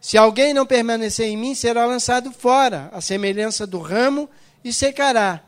[0.00, 4.28] Se alguém não permanecer em mim, será lançado fora, a semelhança do ramo,
[4.62, 5.42] e secará.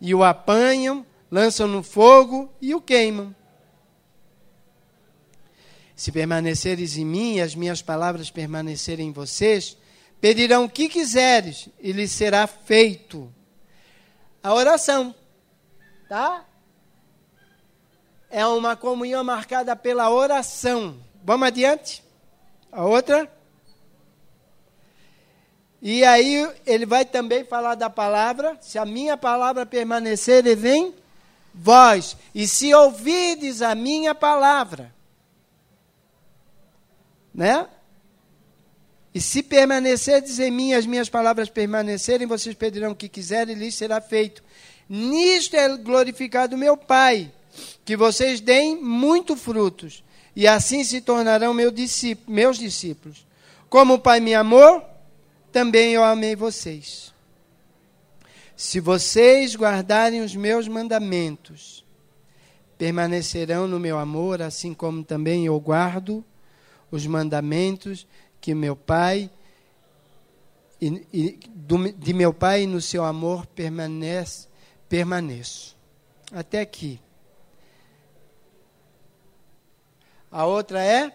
[0.00, 3.34] E o apanham, lançam no fogo e o queimam.
[5.96, 9.76] Se permaneceres em mim e as minhas palavras permanecerem em vocês,
[10.20, 13.32] Pedirão o que quiseres e lhes será feito.
[14.42, 15.14] A oração,
[16.08, 16.44] tá?
[18.30, 20.98] É uma comunhão marcada pela oração.
[21.22, 22.04] Vamos adiante?
[22.70, 23.30] A outra?
[25.80, 28.58] E aí ele vai também falar da palavra.
[28.60, 30.94] Se a minha palavra permanecer em
[31.54, 34.94] vós, e se ouvides a minha palavra,
[37.34, 37.68] né?
[39.14, 43.58] E se permanecerdes em mim, as minhas palavras permanecerem, vocês pedirão o que quiserem e
[43.58, 44.42] lhes será feito.
[44.88, 47.32] Nisto é glorificado meu Pai,
[47.84, 50.04] que vocês deem muito frutos,
[50.36, 53.26] e assim se tornarão meu discípulo, meus discípulos.
[53.68, 54.82] Como o Pai me amou,
[55.50, 57.12] também eu amei vocês.
[58.56, 61.84] Se vocês guardarem os meus mandamentos,
[62.76, 66.24] permanecerão no meu amor, assim como também eu guardo
[66.90, 68.06] os mandamentos
[68.40, 69.30] que meu Pai
[70.80, 74.48] e, e do, de meu Pai no seu amor permanece,
[74.88, 75.76] permaneço.
[76.32, 77.00] Até aqui.
[80.30, 81.12] A outra é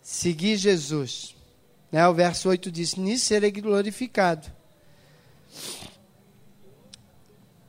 [0.00, 1.36] seguir Jesus.
[1.92, 2.06] Né?
[2.08, 4.50] O verso 8 diz: Nisso serei glorificado.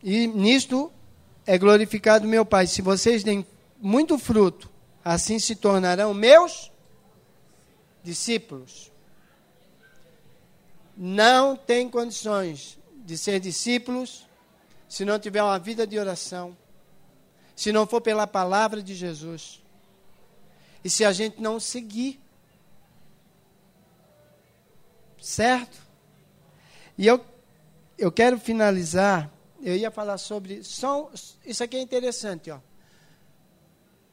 [0.02, 0.92] E nisto
[1.46, 2.66] é glorificado meu Pai.
[2.66, 3.46] Se vocês deem
[3.80, 4.70] muito fruto,
[5.04, 6.72] assim se tornarão meus
[8.08, 8.90] discípulos.
[10.96, 14.26] não tem condições de ser discípulos
[14.88, 16.58] se não tiver uma vida de oração,
[17.54, 19.62] se não for pela palavra de Jesus
[20.84, 22.20] e se a gente não seguir.
[25.20, 25.78] Certo?
[26.98, 27.24] E eu,
[27.98, 29.30] eu quero finalizar,
[29.62, 30.64] eu ia falar sobre.
[30.64, 31.12] Só,
[31.46, 32.60] isso aqui é interessante, ó.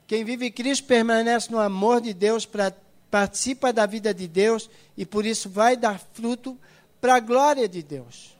[0.07, 2.75] Quem vive Cristo permanece no amor de Deus, pra,
[3.15, 6.59] participa da vida de Deus e por isso vai dar fruto
[7.01, 8.37] para a glória de Deus.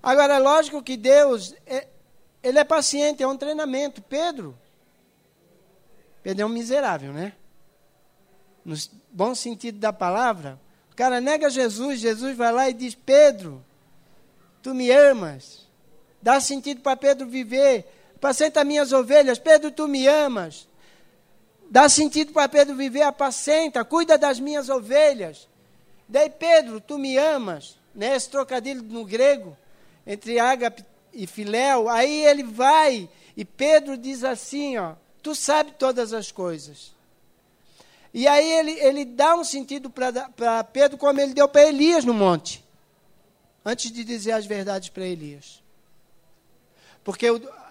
[0.00, 1.88] Agora, é lógico que Deus, é,
[2.44, 4.00] ele é paciente, é um treinamento.
[4.00, 4.56] Pedro,
[6.22, 7.32] Pedro é um miserável, né?
[8.64, 8.76] No
[9.10, 10.56] bom sentido da palavra.
[10.92, 13.60] O cara nega Jesus, Jesus vai lá e diz: Pedro,
[14.62, 15.66] tu me amas.
[16.22, 17.92] Dá sentido para Pedro viver.
[18.14, 19.36] Apacenta minhas ovelhas.
[19.36, 20.68] Pedro, tu me amas.
[21.70, 23.02] Dá sentido para Pedro viver.
[23.02, 25.48] Apacenta, cuida das minhas ovelhas.
[26.08, 27.76] Daí, Pedro, tu me amas.
[27.94, 28.14] Né?
[28.14, 29.56] Esse trocadilho no grego,
[30.06, 31.88] entre ágape e filéu.
[31.88, 34.94] Aí ele vai e Pedro diz assim: ó,
[35.26, 36.94] Tu sabe todas as coisas.
[38.14, 42.14] E aí ele, ele dá um sentido para Pedro, como ele deu para Elias no
[42.14, 42.64] monte,
[43.64, 45.60] antes de dizer as verdades para Elias.
[47.02, 47.26] Porque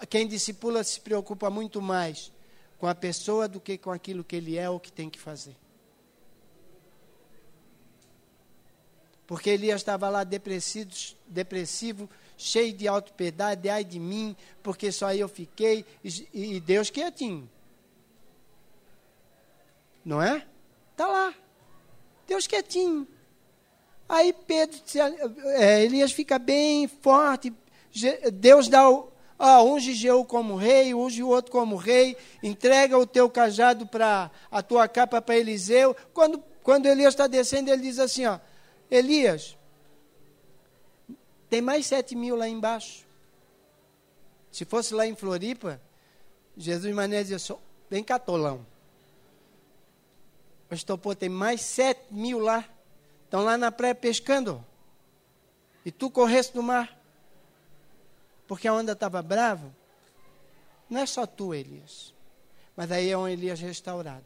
[0.09, 2.29] quem discipula se preocupa muito mais
[2.77, 5.55] com a pessoa do que com aquilo que ele é ou que tem que fazer.
[9.27, 10.91] Porque Elias estava lá depressivo,
[11.27, 17.49] depressivo cheio de autopiedade, ai de mim, porque só eu fiquei, e, e Deus quietinho.
[20.03, 20.45] Não é?
[20.91, 21.33] Está lá.
[22.27, 23.07] Deus quietinho.
[24.07, 24.79] Aí Pedro,
[25.57, 27.51] é, Elias fica bem forte,
[28.33, 33.05] Deus dá o, ah, unge Jeú como rei, unge o outro como rei, entrega o
[33.05, 35.95] teu cajado para a tua capa para Eliseu.
[36.13, 38.39] Quando, quando Elias está descendo, ele diz assim: ó,
[38.89, 39.57] Elias,
[41.49, 43.05] tem mais sete mil lá embaixo.
[44.51, 45.81] Se fosse lá em Floripa,
[46.55, 47.57] Jesus Mané dizia,
[47.89, 48.65] vem cá, tolão.
[50.69, 52.63] Pastor, pô, tem mais sete mil lá.
[53.25, 54.63] Estão lá na praia pescando.
[55.85, 56.94] E tu correste no mar.
[58.47, 59.75] Porque a onda estava brava.
[60.89, 62.13] Não é só tu, Elias.
[62.75, 64.25] Mas aí é um Elias restaurado.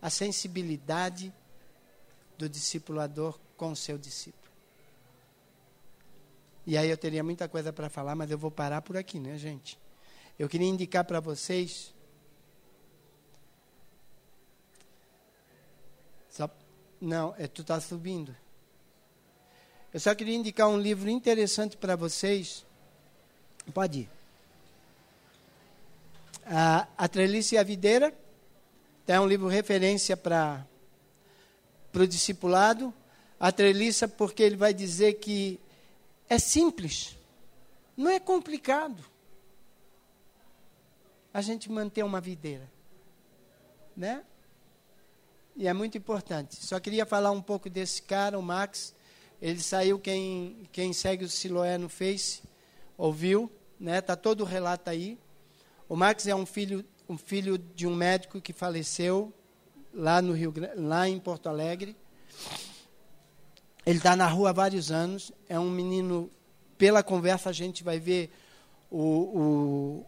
[0.00, 1.32] A sensibilidade
[2.38, 4.46] do discipulador com o seu discípulo.
[6.66, 9.38] E aí eu teria muita coisa para falar, mas eu vou parar por aqui, né,
[9.38, 9.78] gente?
[10.38, 11.94] Eu queria indicar para vocês.
[16.28, 16.50] Só,
[17.00, 18.36] não, é tu está subindo.
[19.96, 22.66] Eu só queria indicar um livro interessante para vocês.
[23.72, 24.10] Pode ir.
[26.44, 28.14] A, a Trelice e a Videira.
[29.06, 30.66] É um livro referência para
[31.94, 32.92] o discipulado.
[33.40, 35.58] A treliça, porque ele vai dizer que
[36.28, 37.16] é simples,
[37.96, 39.02] não é complicado.
[41.32, 42.70] A gente manter uma videira,
[43.96, 44.22] né?
[45.56, 46.56] E é muito importante.
[46.56, 48.94] Só queria falar um pouco desse cara, o Max.
[49.40, 52.42] Ele saiu, quem, quem segue o Siloé no Face,
[52.96, 54.00] ouviu, né?
[54.00, 55.18] Tá todo o relato aí.
[55.88, 59.32] O Max é um filho, um filho de um médico que faleceu
[59.92, 61.96] lá no Rio, lá em Porto Alegre.
[63.84, 65.30] Ele está na rua há vários anos.
[65.48, 66.30] É um menino,
[66.78, 68.30] pela conversa a gente vai ver
[68.90, 70.06] o, o,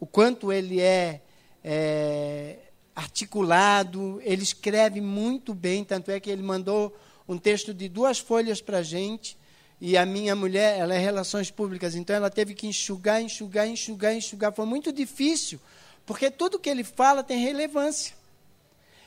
[0.00, 1.22] o quanto ele é,
[1.62, 2.58] é
[2.94, 4.20] articulado.
[4.22, 6.94] Ele escreve muito bem, tanto é que ele mandou
[7.28, 9.36] um texto de duas folhas para a gente.
[9.80, 14.14] E a minha mulher, ela é relações públicas, então ela teve que enxugar, enxugar, enxugar,
[14.14, 14.52] enxugar.
[14.52, 15.60] Foi muito difícil,
[16.06, 18.14] porque tudo que ele fala tem relevância.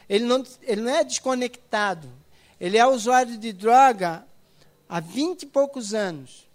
[0.07, 2.09] Ele não, ele não é desconectado.
[2.59, 4.25] Ele é usuário de droga
[4.87, 6.47] há vinte e poucos anos.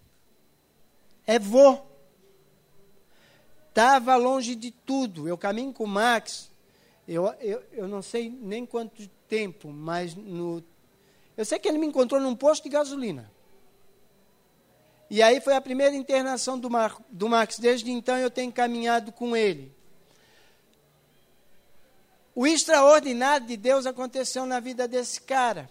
[1.27, 1.79] É vô.
[3.69, 5.27] Estava longe de tudo.
[5.27, 6.51] Eu caminho com o Max,
[7.09, 10.63] eu, eu, eu não sei nem quanto tempo, mas no,
[11.37, 13.31] eu sei que ele me encontrou num posto de gasolina.
[15.11, 17.59] E aí foi a primeira internação do, Mar, do Max.
[17.59, 19.73] Desde então eu tenho caminhado com ele.
[22.35, 25.71] O extraordinário de Deus aconteceu na vida desse cara.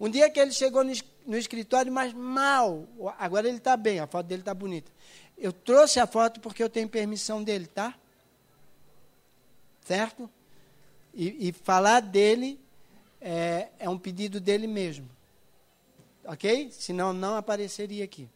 [0.00, 0.92] Um dia que ele chegou no,
[1.26, 2.88] no escritório, mas mal.
[3.18, 4.90] Agora ele está bem, a foto dele está bonita.
[5.36, 7.94] Eu trouxe a foto porque eu tenho permissão dele, tá?
[9.84, 10.28] Certo?
[11.14, 12.60] E, e falar dele
[13.20, 15.08] é, é um pedido dele mesmo.
[16.24, 16.70] Ok?
[16.72, 18.28] Senão não apareceria aqui.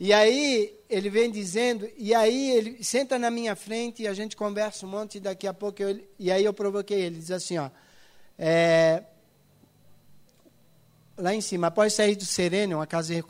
[0.00, 4.36] E aí ele vem dizendo, e aí ele senta na minha frente e a gente
[4.36, 7.58] conversa um monte e daqui a pouco eu, e aí eu provoquei ele, diz assim,
[7.58, 7.68] ó,
[8.38, 9.02] É,
[11.16, 13.20] lá em cima, após sair do Sereno, uma casa de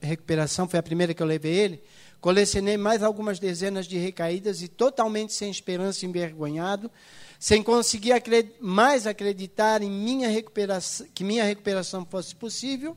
[0.00, 1.82] recuperação, foi a primeira que eu levei ele,
[2.18, 6.90] colecionei mais algumas dezenas de recaídas e totalmente sem esperança, envergonhado,
[7.42, 12.96] sem conseguir acred mais acreditar em minha recuperação, que minha recuperação fosse possível,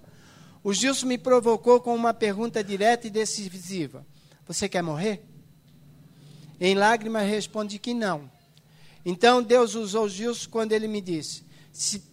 [0.64, 4.06] o Gilson me provocou com uma pergunta direta e decisiva:
[4.46, 5.26] Você quer morrer?
[6.62, 8.30] Em lágrimas respondi que não.
[9.04, 12.04] Então Deus usou Gilson quando ele me disse: se,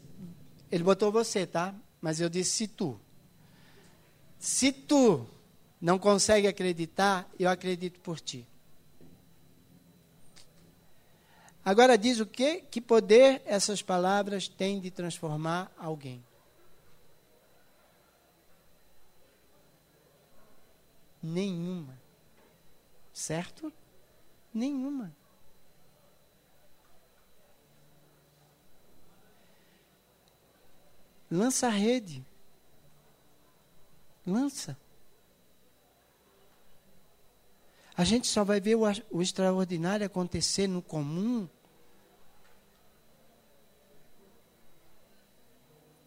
[0.71, 1.75] Ele botou você, tá?
[2.01, 2.99] Mas eu disse: se tu.
[4.39, 5.27] Se tu
[5.79, 8.49] não consegue acreditar, eu acredito por ti.
[11.65, 16.25] Agora diz o que, que poder essas palavras têm de transformar alguém.
[21.23, 21.97] Nenhuma.
[23.13, 23.73] Certo?
[24.53, 25.15] Nenhuma.
[31.31, 32.27] Lança a rede.
[34.27, 34.77] Lança.
[37.97, 41.49] A gente só vai ver o, o extraordinário acontecer no comum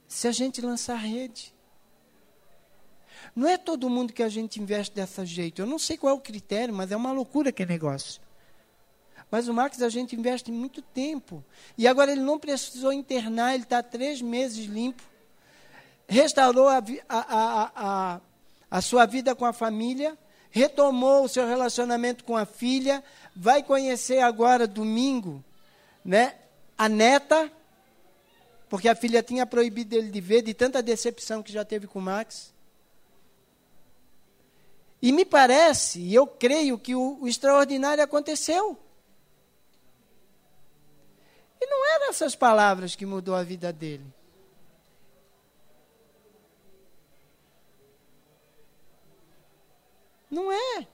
[0.08, 1.54] se a gente lançar a rede.
[3.36, 5.62] Não é todo mundo que a gente investe dessa jeito.
[5.62, 8.22] Eu não sei qual é o critério, mas é uma loucura que é negócio.
[9.30, 11.44] Mas o Marcos a gente investe muito tempo.
[11.78, 15.04] E agora ele não precisou internar, ele está três meses limpo
[16.08, 18.22] restaurou a, a, a,
[18.70, 20.18] a, sua vida com a família,
[20.56, 23.04] retomou o seu relacionamento com a filha,
[23.36, 25.44] vai conhecer agora, domingo,
[26.04, 26.34] né,
[26.78, 27.52] a neta,
[28.70, 32.00] porque a filha tinha proibido ele de ver, de tanta decepção que já teve com
[32.00, 32.54] o Max.
[35.02, 38.80] E me parece, e eu creio, que o, o extraordinário aconteceu.
[41.60, 44.06] E não eram essas palavras que mudou a vida dele.
[50.36, 50.88] Não é.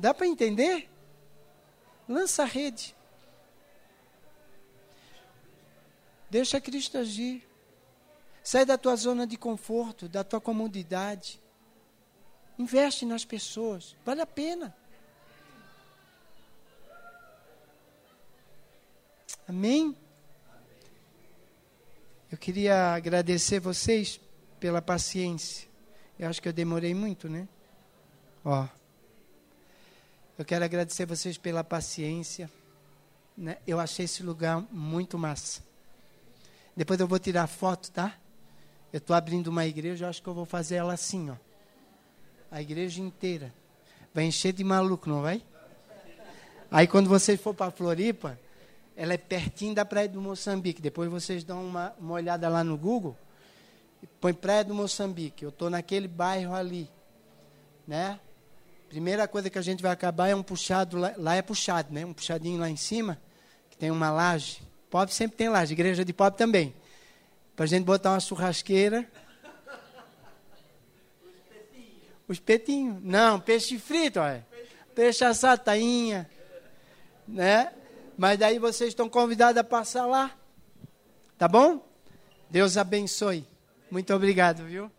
[0.00, 0.88] Dá para entender?
[2.08, 2.96] Lança a rede.
[6.30, 7.46] Deixa Cristo agir.
[8.42, 11.38] Sai da tua zona de conforto, da tua comodidade.
[12.58, 13.94] Investe nas pessoas.
[14.02, 14.74] Vale a pena.
[19.46, 19.94] Amém?
[22.32, 24.18] Eu queria agradecer vocês
[24.58, 25.68] pela paciência.
[26.18, 27.46] Eu acho que eu demorei muito, né?
[28.42, 28.79] Ó.
[30.40, 32.50] Eu quero agradecer vocês pela paciência.
[33.36, 33.58] Né?
[33.66, 35.60] Eu achei esse lugar muito massa.
[36.74, 38.16] Depois eu vou tirar foto, tá?
[38.90, 41.36] Eu estou abrindo uma igreja, eu acho que eu vou fazer ela assim, ó.
[42.50, 43.52] A igreja inteira.
[44.14, 45.44] Vai encher de maluco, não vai?
[46.70, 48.40] Aí quando vocês for para Floripa,
[48.96, 50.80] ela é pertinho da praia do Moçambique.
[50.80, 53.14] Depois vocês dão uma, uma olhada lá no Google
[54.18, 56.88] põe Praia do Moçambique, eu estou naquele bairro ali,
[57.86, 58.18] né?
[58.90, 62.04] Primeira coisa que a gente vai acabar é um puxado, lá, lá é puxado, né?
[62.04, 63.22] Um puxadinho lá em cima,
[63.70, 64.60] que tem uma laje.
[64.90, 66.74] Pobre sempre tem laje, igreja de pobre também.
[67.54, 69.08] Para a gente botar uma churrasqueira.
[72.26, 73.00] Os petinhos.
[73.00, 74.44] Não, peixe frito, olha.
[74.92, 76.28] Peixe assado, tainha.
[77.28, 77.72] Né?
[78.18, 80.36] Mas daí vocês estão convidados a passar lá.
[81.38, 81.88] Tá bom?
[82.50, 83.46] Deus abençoe.
[83.88, 84.90] Muito obrigado, viu?